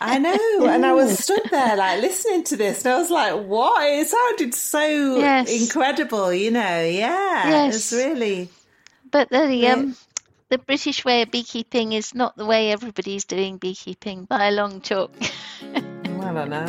I 0.00 0.18
know, 0.18 0.66
and 0.68 0.84
I 0.84 0.92
was 0.92 1.18
stood 1.18 1.42
there 1.50 1.76
like 1.76 2.00
listening 2.00 2.44
to 2.44 2.56
this, 2.56 2.84
and 2.84 2.94
I 2.94 2.98
was 2.98 3.10
like, 3.10 3.46
"What?" 3.46 3.88
It 3.88 4.08
sounded 4.08 4.54
so 4.54 5.20
Yes. 5.20 5.62
incredible, 5.62 6.32
you 6.32 6.50
know. 6.50 6.82
Yeah, 6.82 7.68
it's 7.68 7.92
really. 7.92 8.48
But 9.10 9.30
the 9.30 9.68
um, 9.68 9.96
the 10.48 10.58
British 10.58 11.04
way 11.04 11.22
of 11.22 11.30
beekeeping 11.30 11.92
is 11.92 12.14
not 12.14 12.36
the 12.36 12.46
way 12.46 12.70
everybody's 12.70 13.24
doing 13.24 13.58
beekeeping 13.58 14.24
by 14.24 14.46
a 14.46 14.50
long 14.52 14.80
chalk. 14.80 15.12
I 15.62 16.32
don't 16.32 16.50
know. 16.50 16.66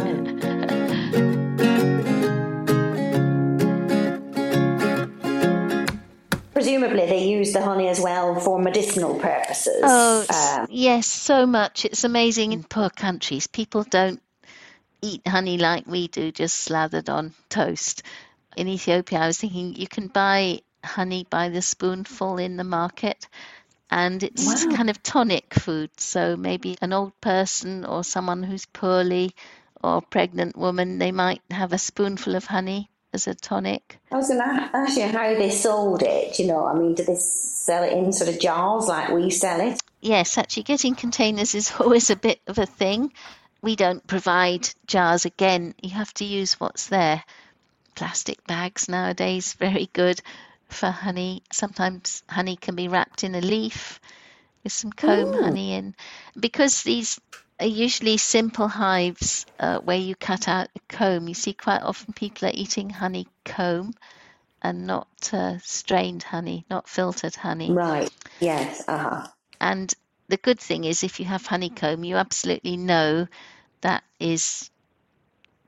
Presumably, 6.53 7.05
they 7.05 7.27
use 7.27 7.53
the 7.53 7.61
honey 7.61 7.87
as 7.87 7.99
well 8.01 8.39
for 8.39 8.59
medicinal 8.59 9.19
purposes. 9.19 9.81
Oh, 9.83 10.25
Um, 10.27 10.67
yes, 10.71 11.05
so 11.05 11.45
much. 11.45 11.85
It's 11.85 12.03
amazing 12.03 12.51
in 12.51 12.63
poor 12.63 12.89
countries. 12.89 13.45
People 13.45 13.83
don't 13.83 14.19
eat 15.03 15.27
honey 15.27 15.59
like 15.59 15.85
we 15.85 16.07
do, 16.07 16.31
just 16.31 16.55
slathered 16.55 17.09
on 17.09 17.35
toast. 17.49 18.01
In 18.55 18.67
Ethiopia, 18.67 19.19
I 19.19 19.27
was 19.27 19.37
thinking 19.37 19.75
you 19.75 19.87
can 19.87 20.07
buy 20.07 20.61
honey 20.83 21.27
by 21.29 21.49
the 21.49 21.61
spoonful 21.61 22.37
in 22.37 22.57
the 22.57 22.63
market, 22.63 23.27
and 23.89 24.21
it's 24.23 24.65
kind 24.65 24.89
of 24.89 25.01
tonic 25.01 25.53
food. 25.53 25.89
So 25.97 26.35
maybe 26.35 26.77
an 26.81 26.93
old 26.93 27.19
person 27.21 27.85
or 27.85 28.03
someone 28.03 28.43
who's 28.43 28.65
poorly 28.65 29.33
or 29.81 30.01
pregnant 30.01 30.57
woman, 30.57 30.97
they 30.97 31.11
might 31.11 31.41
have 31.51 31.73
a 31.73 31.77
spoonful 31.77 32.35
of 32.35 32.45
honey 32.45 32.89
as 33.13 33.27
a 33.27 33.33
tonic. 33.33 33.99
I 34.11 34.17
was 34.17 34.27
going 34.27 34.39
to 34.39 34.69
ask 34.73 34.97
you 34.97 35.07
how 35.07 35.33
they 35.33 35.49
sold 35.49 36.03
it. 36.03 36.39
You 36.39 36.47
know, 36.47 36.65
I 36.65 36.73
mean, 36.73 36.95
do 36.95 37.03
they 37.03 37.15
sell 37.15 37.83
it 37.83 37.93
in 37.93 38.11
sort 38.11 38.29
of 38.29 38.39
jars 38.39 38.87
like 38.87 39.09
we 39.09 39.29
sell 39.29 39.61
it? 39.61 39.79
Yes, 40.01 40.37
actually, 40.37 40.63
getting 40.63 40.95
containers 40.95 41.55
is 41.55 41.71
always 41.79 42.09
a 42.09 42.15
bit 42.15 42.41
of 42.47 42.57
a 42.57 42.65
thing. 42.65 43.13
We 43.61 43.75
don't 43.75 44.05
provide 44.05 44.69
jars 44.85 45.25
again. 45.25 45.73
You 45.81 45.91
have 45.91 46.13
to 46.15 46.25
use 46.25 46.59
what's 46.59 46.87
there. 46.87 47.23
Plastic 47.95 48.45
bags 48.45 48.87
nowadays, 48.87 49.53
very 49.53 49.89
good 49.93 50.21
for 50.69 50.89
honey. 50.89 51.43
Sometimes 51.51 52.23
honey 52.29 52.55
can 52.55 52.75
be 52.75 52.87
wrapped 52.87 53.23
in 53.23 53.35
a 53.35 53.41
leaf 53.41 53.99
with 54.63 54.73
some 54.73 54.91
comb 54.91 55.33
honey 55.33 55.73
in. 55.73 55.95
Because 56.39 56.83
these 56.83 57.19
are 57.59 57.65
usually 57.67 58.17
simple 58.17 58.67
hives 58.67 59.45
uh, 59.59 59.79
where 59.79 59.97
you 59.97 60.15
cut 60.15 60.47
out 60.47 60.69
the 60.73 60.81
comb, 60.89 61.27
you 61.27 61.33
see 61.33 61.53
quite 61.53 61.81
often 61.81 62.13
people 62.13 62.47
are 62.47 62.53
eating 62.53 62.89
honey 62.89 63.27
comb 63.45 63.93
and 64.61 64.87
not 64.87 65.07
uh, 65.33 65.57
strained 65.63 66.23
honey, 66.23 66.65
not 66.69 66.89
filtered 66.89 67.35
honey. 67.35 67.71
Right. 67.71 68.11
Yes. 68.39 68.83
Uh 68.87 68.97
huh. 68.97 69.27
And 69.59 69.93
the 70.27 70.37
good 70.37 70.59
thing 70.59 70.83
is, 70.83 71.03
if 71.03 71.19
you 71.19 71.25
have 71.25 71.45
honeycomb, 71.45 72.03
you 72.03 72.15
absolutely 72.17 72.77
know 72.77 73.27
that 73.81 74.03
is 74.19 74.69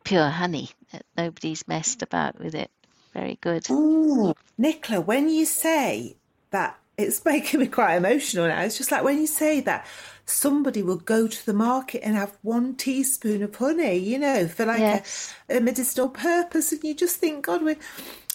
pure 0.04 0.30
honey. 0.30 0.70
that 0.92 1.06
Nobody's 1.18 1.68
messed 1.68 2.02
about 2.02 2.40
with 2.40 2.56
it. 2.56 2.72
Very 3.14 3.38
good. 3.42 3.68
Nicola, 4.58 5.02
when 5.02 5.30
you 5.30 5.46
say 5.46 6.16
that, 6.52 6.78
it's 6.98 7.24
making 7.34 7.60
me 7.62 7.68
quite 7.68 7.96
emotional 7.96 8.48
now. 8.48 8.62
It's 8.62 8.78
just 8.78 8.92
like 8.92 9.04
when 9.04 9.20
you 9.20 9.28
say 9.28 9.62
that 9.62 9.86
somebody 10.26 10.84
will 10.84 10.98
go 10.98 11.28
to 11.28 11.46
the 11.46 11.54
market 11.54 12.02
and 12.06 12.16
have 12.16 12.38
one 12.44 12.76
teaspoon 12.76 13.42
of 13.42 13.56
honey, 13.56 13.98
you 13.98 14.20
know, 14.20 14.48
for 14.48 14.66
like 14.66 14.80
Yes. 14.80 15.34
a, 15.50 15.58
a 15.58 15.62
medicinal 15.62 16.10
purpose, 16.10 16.72
and 16.72 16.84
you 16.84 16.94
just 16.94 17.18
think, 17.18 17.46
God, 17.46 17.64
we're 17.64 17.78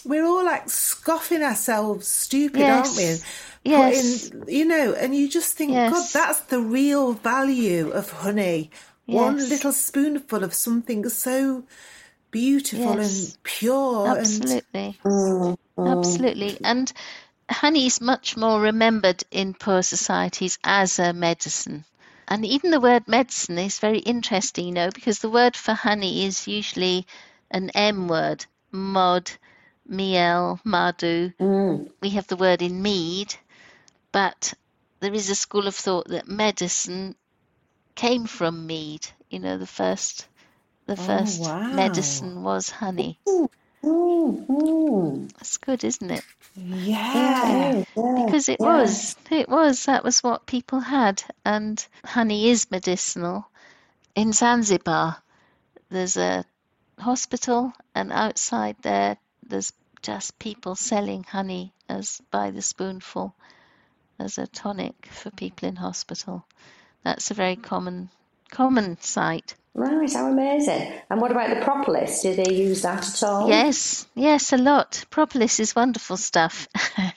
we're 0.04 0.24
all 0.26 0.44
like 0.44 0.68
scoffing 0.68 1.42
ourselves 1.42 2.06
stupid, 2.06 2.68
aren't 2.68 2.96
we? 2.96 3.04
And 3.04 3.20
Yes. 3.64 4.28
putting- 4.30 4.48
you 4.54 4.64
know, 4.66 4.92
and 4.92 5.14
you 5.14 5.28
just 5.30 5.56
think, 5.56 5.70
God, 5.90 6.04
that's 6.12 6.40
the 6.40 6.60
real 6.60 7.12
value 7.14 7.90
of 7.90 8.10
honey. 8.10 8.70
One 9.06 9.36
little 9.48 9.72
spoonful 9.72 10.42
of 10.44 10.52
something 10.52 11.08
so 11.08 11.64
beautiful 12.34 12.98
Yes. 12.98 13.24
and 13.24 13.42
pure 13.44 14.06
and 14.08 14.18
Absolutely. 14.18 14.98
Mm-hmm. 15.04 15.88
Absolutely. 15.88 16.58
And 16.64 16.92
honey 17.48 17.86
is 17.86 18.00
much 18.00 18.36
more 18.36 18.60
remembered 18.60 19.22
in 19.30 19.54
poor 19.54 19.82
societies 19.82 20.58
as 20.64 20.98
a 20.98 21.12
medicine. 21.12 21.84
And 22.26 22.44
even 22.44 22.72
the 22.72 22.80
word 22.80 23.06
medicine 23.06 23.56
is 23.58 23.78
very 23.78 24.00
interesting, 24.00 24.66
you 24.66 24.72
know, 24.72 24.90
because 24.90 25.20
the 25.20 25.30
word 25.30 25.54
for 25.54 25.74
honey 25.74 26.24
is 26.24 26.48
usually 26.48 27.06
an 27.52 27.70
M 27.70 28.08
word, 28.08 28.46
mod, 28.72 29.30
miel, 29.86 30.58
madu. 30.64 31.30
Mm. 31.38 31.88
We 32.00 32.10
have 32.10 32.26
the 32.26 32.36
word 32.36 32.62
in 32.62 32.82
mead, 32.82 33.36
but 34.10 34.54
there 34.98 35.14
is 35.14 35.30
a 35.30 35.36
school 35.36 35.68
of 35.68 35.76
thought 35.76 36.08
that 36.08 36.26
medicine 36.26 37.14
came 37.94 38.26
from 38.26 38.66
mead. 38.66 39.06
You 39.30 39.38
know, 39.38 39.56
the 39.56 39.68
first 39.68 40.26
the 40.86 40.96
first 40.96 41.40
wow. 41.40 41.72
medicine 41.72 42.42
was 42.42 42.70
honey. 42.70 43.18
Mm-hmm. 43.84 45.26
That's 45.26 45.58
good, 45.58 45.84
isn't 45.84 46.10
it? 46.10 46.24
yeah. 46.56 47.84
Because 47.94 48.48
it 48.48 48.60
was, 48.60 49.16
it 49.30 49.48
was, 49.48 49.86
that 49.86 50.04
was 50.04 50.22
what 50.22 50.46
people 50.46 50.80
had. 50.80 51.22
And 51.44 51.84
honey 52.04 52.48
is 52.48 52.70
medicinal. 52.70 53.48
In 54.14 54.32
Zanzibar, 54.32 55.16
there's 55.90 56.16
a 56.16 56.44
hospital, 56.98 57.72
and 57.94 58.12
outside 58.12 58.76
there, 58.82 59.16
there's 59.46 59.72
just 60.02 60.38
people 60.38 60.74
selling 60.74 61.24
honey 61.24 61.72
as 61.88 62.20
by 62.30 62.50
the 62.50 62.62
spoonful 62.62 63.34
as 64.18 64.38
a 64.38 64.46
tonic 64.46 65.06
for 65.06 65.30
people 65.30 65.68
in 65.68 65.76
hospital. 65.76 66.46
That's 67.02 67.30
a 67.30 67.34
very 67.34 67.56
common, 67.56 68.10
common 68.50 69.00
sight. 69.00 69.54
Right. 69.74 70.12
How 70.12 70.26
amazing. 70.30 70.92
And 71.10 71.20
what 71.20 71.32
about 71.32 71.50
the 71.50 71.64
propolis? 71.64 72.22
Do 72.22 72.34
they 72.34 72.52
use 72.54 72.82
that 72.82 73.08
at 73.08 73.22
all? 73.24 73.48
Yes, 73.48 74.06
yes, 74.14 74.52
a 74.52 74.56
lot. 74.56 75.04
Propolis 75.10 75.58
is 75.60 75.74
wonderful 75.74 76.16
stuff, 76.16 76.68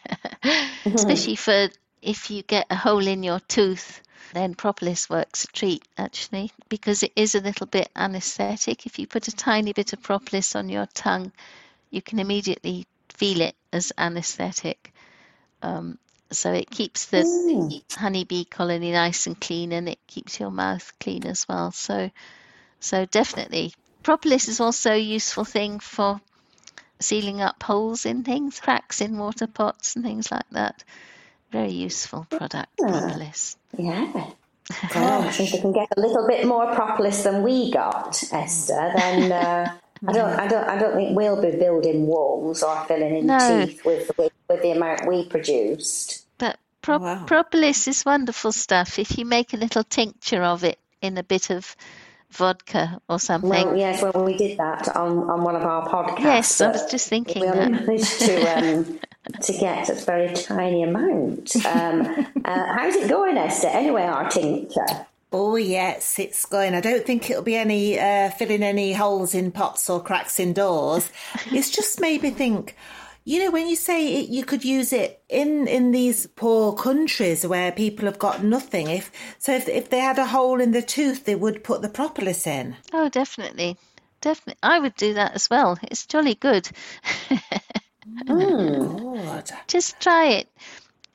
especially 0.96 1.36
for 1.36 1.70
if 2.02 2.32
you 2.32 2.42
get 2.42 2.66
a 2.70 2.76
hole 2.76 3.06
in 3.06 3.24
your 3.24 3.40
tooth. 3.42 4.02
Then 4.34 4.56
propolis 4.56 5.10
works 5.10 5.46
a 5.46 5.48
treat 5.48 5.84
actually 5.98 6.52
because 6.70 7.04
it 7.04 7.14
is 7.16 7.36
a 7.36 7.40
little 7.42 7.68
bit 7.68 7.90
anesthetic. 7.96 8.86
If 8.86 9.00
you 9.00 9.08
put 9.08 9.28
a 9.28 9.36
tiny 9.36 9.74
bit 9.74 9.94
of 9.94 10.02
propolis 10.02 10.56
on 10.56 10.70
your 10.70 10.88
tongue, 10.88 11.32
you 11.92 12.02
can 12.02 12.20
immediately 12.20 12.88
feel 13.10 13.42
it 13.42 13.56
as 13.72 13.94
anesthetic. 13.98 14.94
Um, 15.62 15.98
so 16.32 16.52
it 16.54 16.70
keeps 16.70 17.06
the 17.06 17.24
honeybee 17.96 18.44
colony 18.46 18.92
nice 18.92 19.28
and 19.28 19.40
clean, 19.40 19.72
and 19.72 19.88
it 19.88 20.00
keeps 20.08 20.40
your 20.40 20.52
mouth 20.52 20.92
clean 21.00 21.26
as 21.26 21.48
well. 21.48 21.72
So, 21.72 22.12
so 22.80 23.06
definitely, 23.06 23.74
propolis 24.04 24.48
is 24.48 24.60
also 24.60 24.92
a 24.92 24.98
useful 25.00 25.46
thing 25.46 25.80
for 25.80 26.22
sealing 27.00 27.42
up 27.42 27.62
holes 27.64 28.06
in 28.06 28.24
things, 28.24 28.60
cracks 28.60 29.02
in 29.02 29.18
water 29.18 29.48
pots, 29.48 29.96
and 29.96 30.04
things 30.06 30.32
like 30.32 30.50
that. 30.52 30.84
Very 31.52 31.72
useful 31.72 32.26
product, 32.30 32.78
propolis. 32.78 33.58
Yeah. 33.78 34.32
Yeah, 34.94 35.20
I 35.20 35.30
think 35.32 35.52
they 35.52 35.60
can 35.60 35.72
get 35.72 35.88
a 35.96 36.02
little 36.02 36.28
bit 36.28 36.46
more 36.46 36.76
propolis 36.76 37.24
than 37.24 37.42
we 37.42 37.72
got, 37.72 38.22
Esther. 38.34 38.92
Then 38.94 39.32
uh, 39.32 39.78
I 40.06 40.12
don't, 40.12 40.40
I 40.40 40.48
don't, 40.48 40.70
I 40.70 40.78
don't 40.78 40.96
think 40.96 41.16
we'll 41.18 41.42
be 41.42 41.52
building 41.58 42.06
walls 42.06 42.64
or 42.64 42.84
filling 42.86 43.16
in 43.16 43.28
No. 43.28 43.66
teeth 43.66 43.86
with, 43.86 44.12
with 44.18 44.32
with 44.50 44.62
the 44.62 44.72
amount 44.72 45.08
we 45.08 45.26
produced. 45.28 46.26
But 46.38 46.58
pro- 46.82 47.00
Wow. 47.00 47.24
propolis 47.26 47.88
is 47.88 48.06
wonderful 48.06 48.52
stuff. 48.52 49.00
If 49.00 49.18
you 49.18 49.26
make 49.26 49.54
a 49.54 49.58
little 49.58 49.84
tincture 49.84 50.44
of 50.44 50.64
it 50.64 50.80
in 51.02 51.18
a 51.18 51.24
bit 51.24 51.50
of 51.50 51.76
vodka 52.32 53.00
or 53.10 53.20
something. 53.20 53.50
Well, 53.50 53.76
yes, 53.76 54.02
well, 54.02 54.24
we 54.24 54.38
did 54.38 54.58
that 54.58 54.96
on, 54.96 55.30
on 55.30 55.44
one 55.44 55.56
of 55.56 55.64
our 55.64 55.88
podcasts. 55.88 56.20
Yes, 56.20 56.62
I 56.62 56.72
was 56.72 56.86
just 56.86 57.08
thinking 57.08 57.42
we 57.42 57.48
that. 57.48 57.72
managed 57.72 58.20
to 58.20 58.58
um, 58.58 59.00
to 59.42 59.54
get 59.54 59.90
a 59.90 59.94
very 59.94 60.34
tiny 60.34 60.84
amount. 60.84 61.56
Um, 61.66 62.02
uh, 62.46 62.74
how's 62.74 62.96
it 62.96 63.10
going, 63.10 63.38
Esther? 63.38 63.68
Anyway, 63.68 64.04
our 64.04 64.30
tincture. 64.30 65.06
Oh 65.32 65.58
yes, 65.58 66.20
it's 66.20 66.46
going. 66.46 66.74
I 66.74 66.82
don't 66.82 67.06
think 67.06 67.30
it'll 67.30 67.44
be 67.44 67.58
any 67.58 68.00
uh, 68.00 68.30
filling 68.32 68.64
any 68.64 68.94
holes 68.94 69.36
in 69.36 69.52
pots 69.52 69.90
or 69.90 70.02
cracks 70.02 70.40
in 70.40 70.54
doors. 70.54 71.10
it's 71.48 71.70
just 71.70 72.00
made 72.00 72.24
me 72.24 72.32
think. 72.32 72.76
You 73.28 73.44
know, 73.44 73.52
when 73.52 73.68
you 73.68 73.76
say 73.76 74.22
it, 74.22 74.30
you 74.30 74.46
could 74.46 74.64
use 74.64 74.94
it 74.94 75.22
in 75.28 75.68
in 75.68 75.92
these 75.92 76.28
poor 76.28 76.72
countries 76.72 77.46
where 77.46 77.74
people 77.74 78.06
have 78.06 78.18
got 78.18 78.42
nothing. 78.42 78.88
If 78.88 79.12
so, 79.38 79.52
if 79.54 79.68
if 79.68 79.90
they 79.90 80.00
had 80.00 80.18
a 80.18 80.28
hole 80.28 80.62
in 80.62 80.72
the 80.72 80.82
tooth, 80.82 81.26
they 81.26 81.36
would 81.36 81.62
put 81.62 81.82
the 81.82 81.90
propolis 81.90 82.48
in. 82.48 82.78
Oh, 82.94 83.10
definitely. 83.10 83.76
Definitely. 84.22 84.60
I 84.64 84.80
would 84.80 84.96
do 84.96 85.16
that 85.16 85.36
as 85.36 85.50
well. 85.50 85.78
It's 85.84 86.06
jolly 86.06 86.36
good. 86.36 86.70
Oh, 88.30 89.18
God. 89.36 89.52
just 89.68 90.00
try 90.00 90.28
it. 90.40 90.48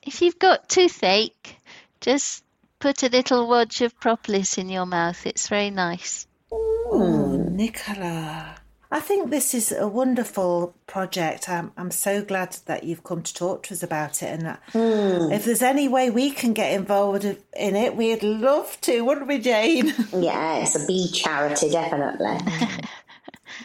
If 0.03 0.21
you've 0.21 0.37
got 0.37 0.69
toothache, 0.69 1.57
just 1.99 2.43
put 2.77 3.01
a 3.01 3.09
little 3.09 3.47
wodge 3.47 3.81
of 3.81 3.99
propolis 3.99 4.59
in 4.59 4.69
your 4.69 4.85
mouth. 4.85 5.25
It's 5.25 5.47
very 5.47 5.71
nice. 5.71 6.27
Oh, 6.51 7.35
Nicola. 7.49 8.52
I 8.93 8.99
think 8.99 9.31
this 9.31 9.55
is 9.55 9.71
a 9.71 9.87
wonderful 9.87 10.75
project. 10.85 11.49
I'm, 11.49 11.71
I'm 11.77 11.89
so 11.89 12.23
glad 12.23 12.57
that 12.67 12.83
you've 12.83 13.03
come 13.03 13.23
to 13.23 13.33
talk 13.33 13.63
to 13.63 13.73
us 13.73 13.81
about 13.81 14.21
it. 14.21 14.27
And 14.27 14.43
that 14.43 14.61
hmm. 14.71 15.31
if 15.31 15.45
there's 15.45 15.63
any 15.63 15.87
way 15.87 16.11
we 16.11 16.29
can 16.29 16.53
get 16.53 16.73
involved 16.73 17.25
in 17.25 17.75
it, 17.75 17.95
we'd 17.95 18.21
love 18.21 18.79
to, 18.81 19.01
wouldn't 19.01 19.27
we, 19.27 19.39
Jane? 19.39 19.95
Yeah, 20.13 20.57
it's 20.57 20.75
a 20.75 20.85
bee 20.85 21.09
charity, 21.11 21.71
definitely. 21.71 22.37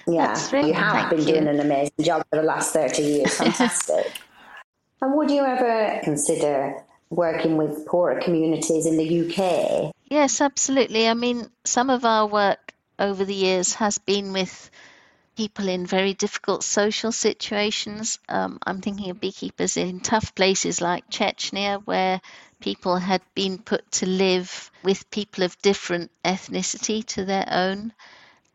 Yeah, 0.07 0.29
That's 0.29 0.53
really- 0.53 0.69
you 0.69 0.75
have 0.75 0.93
thank 0.93 1.11
been 1.11 1.21
you. 1.21 1.27
doing 1.27 1.49
an 1.49 1.61
amazing 1.61 1.93
job 2.01 2.25
for 2.31 2.37
the 2.37 2.43
last 2.43 2.73
30 2.73 3.03
years. 3.03 3.35
Fantastic. 3.37 4.11
and 5.03 5.15
would 5.15 5.31
you 5.31 5.45
ever 5.45 6.01
consider 6.03 6.83
working 7.11 7.59
with 7.59 7.87
poorer 7.87 8.19
communities 8.21 8.87
in 8.87 8.97
the 8.97 9.21
UK? 9.21 9.93
Yes, 10.07 10.41
absolutely. 10.41 11.09
I 11.09 11.15
mean, 11.15 11.51
some 11.65 11.91
of 11.91 12.07
our 12.07 12.27
work 12.27 12.73
over 12.99 13.25
the 13.25 13.35
years 13.35 13.75
has 13.75 13.99
been 13.99 14.33
with 14.33 14.71
people 15.39 15.69
in 15.69 15.87
very 15.87 16.15
difficult 16.15 16.65
social 16.65 17.13
situations. 17.13 18.19
Um, 18.29 18.59
I'm 18.67 18.81
thinking 18.81 19.11
of 19.11 19.21
beekeepers 19.21 19.77
in 19.77 20.01
tough 20.01 20.35
places 20.35 20.81
like 20.81 21.09
Chechnya, 21.11 21.81
where 21.87 22.21
people 22.61 22.97
had 22.97 23.23
been 23.37 23.59
put 23.59 23.89
to 23.93 24.07
live 24.07 24.73
with 24.83 25.09
people 25.13 25.45
of 25.45 25.57
different 25.63 26.11
ethnicity 26.25 27.07
to 27.15 27.25
their 27.25 27.47
own. 27.49 27.93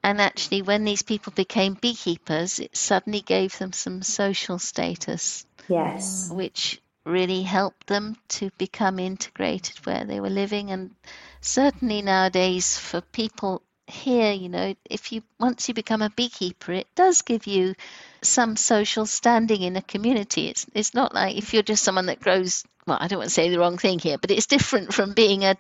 And 0.04 0.20
actually, 0.20 0.62
when 0.62 0.84
these 0.84 1.04
people 1.04 1.32
became 1.32 1.76
beekeepers, 1.76 2.60
it 2.60 2.76
suddenly 2.76 3.22
gave 3.22 3.58
them 3.58 3.72
some 3.72 4.02
social 4.02 4.60
status 4.60 5.46
Yes. 5.70 6.30
which 6.30 6.82
really 7.06 7.44
helped 7.44 7.88
them 7.88 8.18
to 8.28 8.52
become 8.58 9.00
integrated 9.00 9.78
where 9.86 10.04
they 10.04 10.20
were 10.20 10.30
living. 10.30 10.70
And 10.72 10.92
certainly 11.40 12.02
nowadays, 12.02 12.78
for 12.78 13.00
people 13.00 13.62
here, 13.88 14.32
you 14.32 14.50
know, 14.50 14.76
if 14.90 15.12
you 15.12 15.24
once 15.40 15.68
you 15.68 15.74
become 15.74 16.02
a 16.02 16.10
beekeeper, 16.10 16.72
it 16.72 16.88
does 16.96 17.22
give 17.22 17.48
you 17.48 17.76
some 18.22 18.56
social 18.56 19.06
standing 19.06 19.62
in 19.62 19.76
a 19.76 19.82
community. 19.82 20.48
It's 20.48 20.66
it's 20.74 20.94
not 20.94 21.14
like 21.14 21.38
if 21.38 21.54
you're 21.54 21.64
just 21.64 21.84
someone 21.84 22.08
that 22.08 22.22
grows. 22.22 22.64
Well, 22.88 22.98
I 23.00 23.08
don't 23.08 23.20
want 23.20 23.30
to 23.30 23.34
say 23.34 23.50
the 23.50 23.60
wrong 23.60 23.78
thing 23.78 24.00
here, 24.00 24.18
but 24.18 24.32
it's 24.32 24.48
different 24.48 24.94
from 24.94 25.14
being 25.14 25.46
a, 25.46 25.56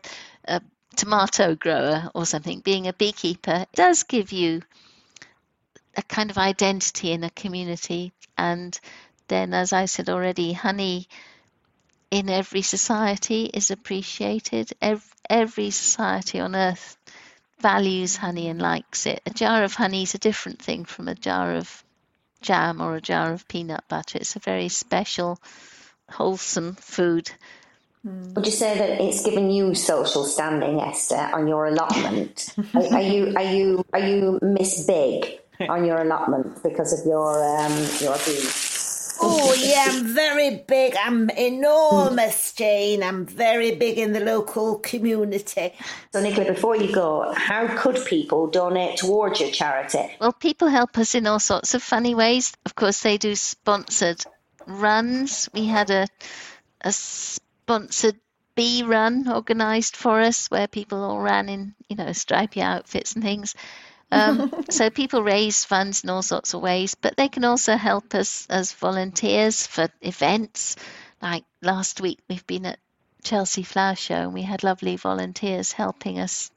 a 0.46 0.62
tomato 0.96 1.56
grower 1.56 2.10
or 2.14 2.26
something. 2.26 2.60
Being 2.60 2.88
a 2.88 2.94
beekeeper 2.94 3.66
does 3.74 4.04
give 4.04 4.32
you 4.32 4.62
a 5.96 6.02
kind 6.04 6.32
of 6.32 6.38
identity 6.38 7.12
in 7.12 7.24
a 7.24 7.30
community 7.30 8.14
and 8.38 8.80
then 9.28 9.54
as 9.54 9.74
i 9.74 9.86
said 9.86 10.10
already 10.10 10.54
honey 10.54 11.08
in 12.12 12.30
every 12.30 12.62
society 12.62 13.46
is 13.46 13.72
appreciated 13.72 14.72
every, 14.82 15.10
every 15.30 15.70
society 15.70 16.40
on 16.40 16.56
earth 16.56 16.98
values 17.64 18.18
honey 18.18 18.50
and 18.50 18.62
likes 18.62 19.06
it 19.06 19.22
a 19.26 19.30
jar 19.32 19.64
of 19.64 19.74
honey 19.74 20.04
is 20.04 20.14
a 20.14 20.20
different 20.20 20.62
thing 20.62 20.84
from 20.84 21.08
a 21.08 21.16
jar 21.16 21.56
of 21.56 21.84
jam 22.42 22.82
or 22.82 22.96
a 22.96 23.02
jar 23.02 23.32
of 23.32 23.48
peanut 23.48 23.84
butter 23.88 24.18
it's 24.20 24.36
a 24.36 24.40
very 24.40 24.68
special 24.68 25.40
wholesome 26.10 26.76
food 26.76 27.32
Would 28.36 28.46
you 28.46 28.52
say 28.52 28.78
that 28.78 29.00
it's 29.02 29.24
given 29.24 29.50
you 29.50 29.74
social 29.76 30.26
standing, 30.26 30.82
Esther, 30.82 31.30
on 31.34 31.48
your 31.48 31.68
allotment? 31.68 32.54
are, 32.76 33.00
are 33.00 33.02
you 33.02 33.34
are 33.38 33.50
you 33.56 33.86
are 33.94 34.06
you 34.12 34.40
Miss 34.42 34.86
Big 34.86 35.40
on 35.70 35.86
your 35.86 36.02
allotment 36.02 36.62
because 36.64 36.92
of 37.00 37.06
your 37.06 37.32
um, 37.60 37.72
your 38.02 38.18
bees? 38.26 38.73
Oh, 39.26 39.54
yeah, 39.54 39.86
I'm 39.90 40.14
very 40.14 40.64
big. 40.68 40.96
I'm 41.02 41.30
enormous, 41.30 42.54
Jane. 42.54 43.04
I'm 43.04 43.26
very 43.26 43.76
big 43.76 43.98
in 43.98 44.14
the 44.14 44.20
local 44.20 44.80
community. 44.80 45.74
So, 46.12 46.22
Nicola, 46.22 46.48
before 46.48 46.76
you 46.76 46.94
go, 46.94 47.34
how 47.36 47.68
could 47.78 48.04
people 48.06 48.48
donate 48.48 48.98
towards 48.98 49.40
your 49.40 49.52
charity? 49.52 50.16
Well, 50.20 50.34
people 50.34 50.68
help 50.68 50.98
us 50.98 51.16
in 51.16 51.28
all 51.28 51.40
sorts 51.40 51.74
of 51.74 51.82
funny 51.82 52.16
ways. 52.16 52.54
Of 52.66 52.76
course, 52.76 53.02
they 53.02 53.18
do 53.18 53.36
sponsored 53.36 54.24
runs. 54.68 55.50
We 55.54 55.66
had 55.66 55.90
a 55.90 56.08
a 56.82 56.92
sponsored 56.92 58.20
bee 58.56 58.84
run 58.84 59.28
organised 59.30 59.96
for 59.96 60.20
us 60.20 60.52
where 60.52 60.68
people 60.68 61.04
all 61.04 61.20
ran 61.20 61.50
in, 61.50 61.74
you 61.88 61.96
know, 61.96 62.12
stripy 62.12 62.62
outfits 62.62 63.14
and 63.14 63.24
things. 63.24 63.56
Um, 64.14 64.54
so 64.70 64.90
people 64.90 65.24
raise 65.24 65.66
funds 65.66 66.04
in 66.04 66.10
all 66.10 66.22
sorts 66.22 66.54
of 66.54 66.62
ways, 66.62 66.96
but 66.96 67.18
they 67.18 67.28
can 67.28 67.44
also 67.44 67.76
help 67.76 68.14
us 68.16 68.48
as 68.50 68.72
volunteers 68.74 69.66
for 69.66 69.90
events. 70.02 70.76
Like 71.22 71.46
last 71.62 72.02
week, 72.02 72.20
we've 72.30 72.46
been 72.46 72.66
at 72.66 72.80
Chelsea 73.24 73.64
Flower 73.64 73.96
Show 73.96 74.16
and 74.16 74.34
we 74.34 74.44
had 74.44 74.64
lovely 74.64 74.98
volunteers 74.98 75.72
helping 75.72 76.20
us 76.20 76.52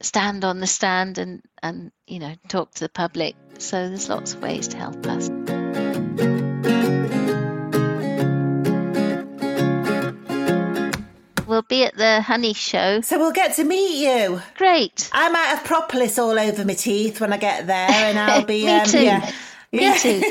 stand 0.00 0.44
on 0.44 0.60
the 0.60 0.66
stand 0.66 1.18
and, 1.18 1.42
and 1.62 1.92
you 2.06 2.18
know 2.18 2.34
talk 2.48 2.72
to 2.74 2.80
the 2.80 2.88
public. 2.88 3.36
So 3.58 3.88
there's 3.88 4.08
lots 4.08 4.34
of 4.34 4.42
ways 4.42 4.68
to 4.68 4.76
help 4.76 5.06
us. 5.06 6.41
We'll 11.62 11.78
be 11.78 11.84
at 11.84 11.96
the 11.96 12.20
Honey 12.22 12.54
Show. 12.54 13.02
So 13.02 13.18
we'll 13.18 13.30
get 13.32 13.54
to 13.56 13.64
meet 13.64 14.04
you. 14.04 14.42
Great. 14.56 15.08
I 15.12 15.28
might 15.28 15.44
have 15.46 15.64
propolis 15.64 16.18
all 16.18 16.36
over 16.38 16.64
my 16.64 16.74
teeth 16.74 17.20
when 17.20 17.32
I 17.32 17.36
get 17.36 17.66
there, 17.68 17.88
and 17.90 18.18
I'll 18.18 18.44
be 18.44 18.64
Me 18.66 18.70
um, 18.72 18.86
too. 18.86 19.02
yeah. 19.04 19.30
Me 19.70 19.84
Yeah. 19.84 19.94
too. 19.94 20.22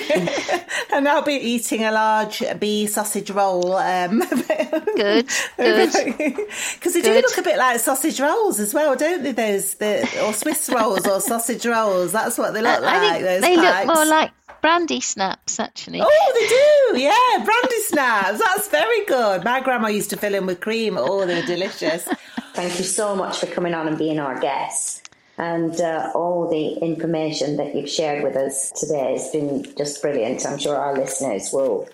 and 0.94 1.08
I'll 1.08 1.22
be 1.24 1.34
eating 1.36 1.84
a 1.86 1.92
large 1.92 2.44
bee 2.60 2.86
sausage 2.86 3.32
roll. 3.32 3.76
Um, 3.78 4.20
Good. 4.96 5.28
Good. 5.58 6.36
Because 6.74 6.94
they 6.94 7.02
do 7.02 7.14
look 7.14 7.38
a 7.38 7.42
bit 7.42 7.58
like 7.58 7.80
sausage 7.80 8.20
rolls 8.20 8.60
as 8.60 8.74
well, 8.74 8.96
don't 8.96 9.24
they? 9.24 9.32
Those 9.32 9.74
the 9.76 10.02
or 10.24 10.34
Swiss 10.34 10.70
rolls 10.70 11.08
or 11.08 11.22
sausage 11.22 11.66
rolls. 11.66 12.12
That's 12.12 12.38
what 12.38 12.54
they 12.54 12.62
look 12.62 12.82
I 12.82 13.00
like. 13.00 13.02
think 13.14 13.24
those 13.24 13.42
they 13.42 13.56
pipes. 13.56 13.88
look 13.88 13.96
more 13.96 14.06
like 14.06 14.32
brandy 14.62 15.02
snaps, 15.02 15.60
actually. 15.60 16.02
Oh, 16.02 16.32
they 16.40 16.48
do. 16.48 17.04
Yeah, 17.04 17.44
brandy 17.44 17.80
snaps. 17.82 18.40
That's 18.40 18.68
very 18.70 19.06
good. 19.06 19.44
My 19.44 19.62
grandma 19.62 19.88
used 19.88 20.10
to 20.12 20.18
fill 20.18 20.36
in 20.36 20.46
with 20.46 20.60
cream. 20.60 20.98
Oh, 20.98 21.26
they 21.26 21.42
were 21.42 21.46
delicious. 21.48 22.08
Thank 22.54 22.78
you 22.78 22.86
so 22.86 23.16
much 23.16 23.40
for 23.40 23.48
coming 23.48 23.74
on 23.74 23.88
and 23.88 23.98
being 23.98 24.20
our 24.20 24.40
guest. 24.40 25.10
And 25.38 25.80
uh, 25.82 26.12
all 26.14 26.50
the 26.50 26.74
information 26.86 27.58
that 27.58 27.74
you've 27.76 27.90
shared 27.90 28.24
with 28.24 28.36
us 28.36 28.72
today 28.72 29.14
has 29.14 29.32
been 29.32 29.66
just 29.76 30.02
brilliant. 30.02 30.46
I'm 30.46 30.60
sure 30.60 30.76
our 30.76 30.94
listeners 30.94 31.50
will 31.52 31.90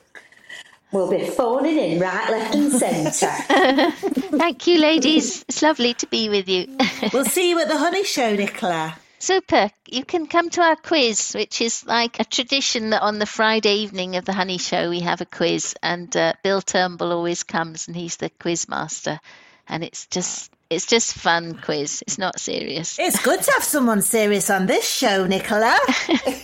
will 0.92 1.10
be 1.10 1.26
phoning 1.26 1.78
in 1.78 2.00
right, 2.00 2.30
left, 2.30 2.56
and 2.56 2.72
centre. 2.72 3.92
Thank 4.38 4.68
you, 4.68 4.80
ladies. 4.80 5.44
It's 5.48 5.62
lovely 5.62 5.94
to 5.96 6.08
be 6.08 6.30
with 6.30 6.48
you. 6.50 6.78
We'll 7.14 7.26
see 7.26 7.50
you 7.50 7.60
at 7.60 7.68
the 7.68 7.78
honey 7.78 8.04
show, 8.04 8.36
Nicola. 8.36 8.98
Super. 9.20 9.72
You 9.88 10.06
can 10.06 10.28
come 10.28 10.50
to 10.52 10.62
our 10.62 10.76
quiz, 10.76 11.34
which 11.34 11.62
is 11.62 11.86
like 11.86 12.20
a 12.20 12.26
tradition 12.26 12.92
that 12.92 13.02
on 13.02 13.20
the 13.20 13.26
Friday 13.26 13.78
evening 13.78 14.16
of 14.16 14.26
the 14.26 14.34
Honey 14.34 14.58
Show 14.58 14.90
we 14.90 15.00
have 15.02 15.22
a 15.22 15.26
quiz, 15.26 15.76
and 15.82 16.16
uh, 16.16 16.34
Bill 16.44 16.62
Turnbull 16.62 17.12
always 17.12 17.44
comes, 17.44 17.88
and 17.88 17.96
he's 17.96 18.18
the 18.18 18.30
quiz 18.30 18.70
master, 18.70 19.20
and 19.68 19.84
it's 19.84 20.06
just 20.08 20.52
it's 20.70 20.86
just 20.86 21.14
fun 21.14 21.56
quiz. 21.64 22.04
It's 22.06 22.18
not 22.18 22.40
serious. 22.40 23.00
It's 23.00 23.22
good 23.24 23.42
to 23.42 23.52
have 23.54 23.64
someone 23.64 24.02
serious 24.02 24.50
on 24.50 24.66
this 24.66 24.88
show, 24.88 25.26
Nicola. 25.26 25.78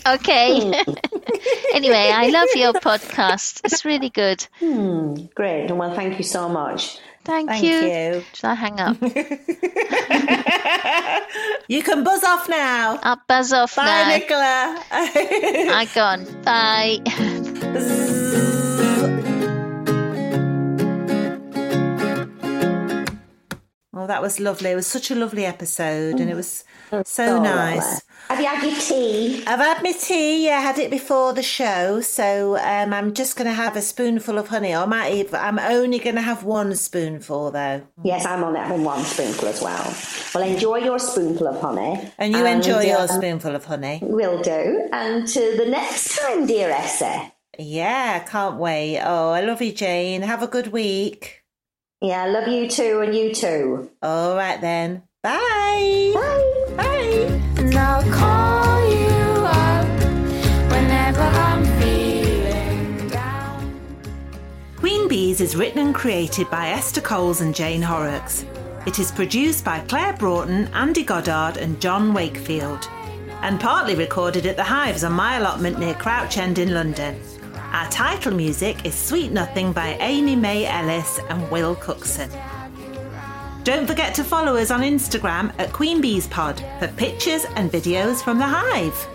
Okay. 0.05 0.59
anyway, 1.74 2.11
I 2.13 2.28
love 2.28 2.49
your 2.55 2.74
podcast. 2.74 3.61
It's 3.63 3.86
really 3.86 4.09
good. 4.09 4.45
Great. 5.34 5.71
Well, 5.71 5.95
thank 5.95 6.17
you 6.17 6.26
so 6.26 6.49
much. 6.49 6.99
Thank, 7.26 7.49
Thank 7.49 7.63
you. 7.63 7.71
you. 7.71 8.24
Shall 8.34 8.51
I 8.51 8.55
hang 8.55 8.80
up? 8.80 8.97
You 11.67 11.82
can 11.82 12.03
buzz 12.03 12.24
off 12.24 12.47
now. 12.49 12.99
I'll 13.01 13.19
buzz 13.28 13.51
off 13.53 13.76
Bye, 13.78 13.86
now. 13.86 14.09
Nicola. 14.09 14.84
I 14.91 15.88
gone. 15.95 16.26
Bye. 16.43 16.99
Oh, 23.95 24.07
that 24.07 24.21
was 24.23 24.39
lovely. 24.39 24.71
It 24.71 24.75
was 24.75 24.87
such 24.87 25.11
a 25.11 25.15
lovely 25.15 25.45
episode, 25.45 26.19
and 26.19 26.27
it 26.29 26.35
was 26.35 26.63
so 27.05 27.37
Oh, 27.37 27.43
nice. 27.43 28.01
Have 28.29 28.39
you 28.39 28.47
had 28.47 28.63
your 28.63 28.79
tea? 28.79 29.43
I've 29.45 29.59
had 29.59 29.83
my 29.83 29.91
tea. 29.91 30.45
Yeah, 30.47 30.57
I 30.57 30.61
had 30.61 30.79
it 30.79 30.89
before 30.89 31.33
the 31.33 31.43
show, 31.43 32.01
so 32.01 32.57
um, 32.57 32.91
I'm 32.91 33.13
just 33.13 33.35
going 33.35 33.45
to 33.47 33.53
have 33.53 33.75
a 33.75 33.81
spoonful 33.81 34.39
of 34.39 34.47
honey. 34.47 34.73
I 34.73 34.85
might. 34.85 35.13
Even, 35.13 35.35
I'm 35.35 35.59
only 35.59 35.99
going 35.99 36.15
to 36.15 36.21
have 36.21 36.43
one 36.43 36.73
spoonful 36.75 37.51
though, 37.51 37.83
Yes, 38.03 38.25
I'm 38.25 38.43
on 38.43 38.55
having 38.55 38.83
one 38.83 39.03
spoonful 39.03 39.47
as 39.49 39.61
well. 39.61 39.95
Well, 40.33 40.43
enjoy 40.51 40.77
your 40.77 40.97
spoonful 40.97 41.47
of 41.47 41.61
honey. 41.61 42.11
and 42.17 42.33
you 42.33 42.43
enjoy 42.45 42.81
your 42.85 43.01
um, 43.01 43.07
spoonful 43.09 43.53
of 43.55 43.65
honey. 43.65 43.99
Will 44.01 44.41
do. 44.41 44.89
And 44.91 45.27
to 45.27 45.55
the 45.57 45.65
next 45.67 46.17
time, 46.19 46.47
dear 46.47 46.71
Essie. 46.71 47.31
Yeah, 47.59 48.19
can't 48.19 48.55
wait. 48.57 48.99
Oh, 49.03 49.29
I 49.29 49.41
love 49.41 49.61
you, 49.61 49.71
Jane. 49.71 50.23
Have 50.23 50.41
a 50.41 50.47
good 50.47 50.69
week. 50.69 51.42
Yeah, 52.04 52.24
I 52.24 52.28
love 52.28 52.49
you 52.49 52.68
too, 52.68 52.99
and 52.99 53.16
you 53.16 53.34
too. 53.34 53.89
All 54.01 54.36
right 54.36 54.60
then. 54.60 55.04
Bye. 55.22 56.12
Bye. 56.14 56.76
Bye. 56.76 57.41
And 57.56 57.74
I'll 57.74 58.04
call 58.12 58.89
you 58.89 59.45
up 59.45 59.88
whenever 60.70 61.22
I'm 61.22 61.64
feeling 61.80 63.08
down. 63.08 63.80
Queen 64.76 65.08
Bees 65.08 65.39
is 65.39 65.56
written 65.56 65.80
and 65.80 65.95
created 65.95 66.49
by 66.49 66.72
Esther 66.72 66.99
Coles 66.99 67.39
and 67.39 67.56
Jane 67.56 67.82
Horrocks. 67.82 68.45
It 68.86 68.99
is 68.99 69.10
produced 69.14 69.64
by 69.64 69.80
Claire 69.80 70.12
Broughton, 70.12 70.68
Andy 70.74 71.06
Goddard, 71.06 71.56
and 71.56 71.80
John 71.80 72.14
Wakefield, 72.14 72.86
and 73.43 73.62
partly 73.62 73.95
recorded 73.95 74.45
at 74.45 74.58
the 74.58 74.64
Hives 74.64 75.06
on 75.06 75.14
my 75.14 75.38
allotment 75.38 75.80
near 75.80 75.93
Crouch 75.93 76.38
End 76.38 76.60
in 76.60 76.74
London. 76.74 77.18
Our 77.74 77.89
title 77.89 78.36
music 78.36 78.86
is 78.86 78.93
Sweet 78.93 79.32
Nothing 79.32 79.74
by 79.74 79.97
Amy 79.99 80.36
Mae 80.36 80.67
Ellis 80.67 81.19
and 81.30 81.49
Will 81.49 81.76
Cookson. 81.76 82.30
Don't 83.63 83.88
forget 83.88 84.13
to 84.13 84.24
follow 84.24 84.57
us 84.57 84.69
on 84.69 84.82
Instagram 84.82 85.51
at 85.57 85.74
Queen 85.74 85.99
Bees 85.99 86.28
Pod 86.28 86.63
for 86.78 86.88
pictures 86.89 87.45
and 87.55 87.71
videos 87.71 88.24
from 88.24 88.38
the 88.38 88.45
hive. 88.45 89.07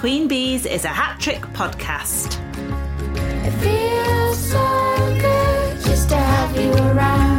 Queen 0.00 0.28
Bees 0.28 0.66
is 0.66 0.84
a 0.84 0.88
hat 0.88 1.18
trick 1.18 1.40
podcast. 1.54 2.38
It 3.46 3.52
feels 3.52 4.38
so 4.38 5.18
good 5.18 5.80
just 5.86 6.10
to 6.10 6.16
have 6.16 6.60
you 6.60 6.72
around. 6.74 7.37